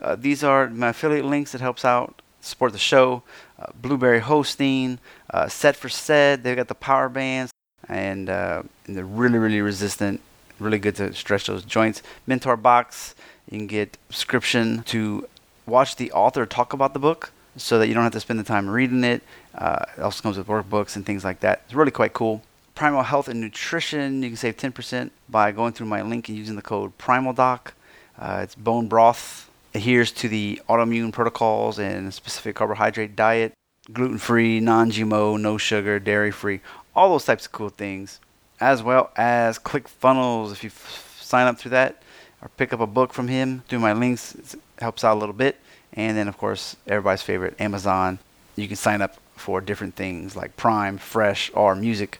[0.00, 3.22] uh, these are my affiliate links that helps out support the show.
[3.58, 4.98] Uh, Blubrry hosting,
[5.28, 6.42] uh, Set for Set.
[6.42, 7.52] They've got the power bands,
[7.88, 10.20] and, uh, and they're really, really resistant.
[10.58, 12.02] Really good to stretch those joints.
[12.26, 13.14] Mentor box.
[13.50, 15.26] You can get subscription to
[15.66, 18.44] watch the author talk about the book so that you don't have to spend the
[18.44, 19.22] time reading it.
[19.54, 21.62] Uh, it also comes with workbooks and things like that.
[21.64, 22.42] It's really quite cool.
[22.74, 26.56] Primal Health and Nutrition, you can save 10% by going through my link and using
[26.56, 27.72] the code PrimalDoc.
[28.18, 33.52] Uh, it's bone broth, adheres to the autoimmune protocols and specific carbohydrate diet,
[33.92, 36.60] gluten free, non GMO, no sugar, dairy free,
[36.98, 38.18] all those types of cool things,
[38.58, 40.50] as well as ClickFunnels.
[40.50, 42.02] If you f- sign up through that
[42.42, 45.32] or pick up a book from him through my links, it helps out a little
[45.32, 45.60] bit.
[45.92, 48.18] And then, of course, everybody's favorite, Amazon.
[48.56, 52.18] You can sign up for different things like Prime, Fresh, or Music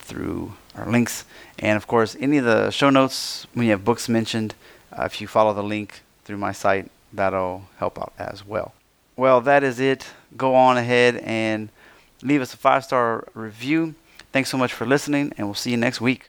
[0.00, 1.24] through our links.
[1.60, 4.56] And of course, any of the show notes, when you have books mentioned,
[4.92, 8.74] uh, if you follow the link through my site, that'll help out as well.
[9.14, 10.04] Well, that is it.
[10.36, 11.68] Go on ahead and
[12.22, 13.94] leave us a five star review.
[14.36, 16.28] Thanks so much for listening, and we'll see you next week.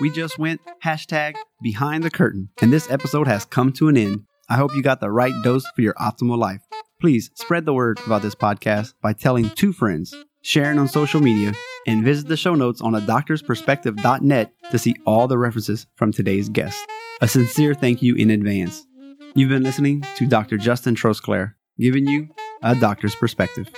[0.00, 4.24] We just went hashtag behind the curtain, and this episode has come to an end.
[4.48, 6.62] I hope you got the right dose for your optimal life.
[7.02, 11.52] Please spread the word about this podcast by telling two friends, sharing on social media,
[11.86, 16.12] and visit the show notes on a doctor's doctorsperspective.net to see all the references from
[16.12, 16.82] today's guest.
[17.20, 18.86] A sincere thank you in advance.
[19.34, 20.56] You've been listening to Dr.
[20.56, 22.30] Justin Trosclair, giving you
[22.62, 23.68] a doctor's perspective.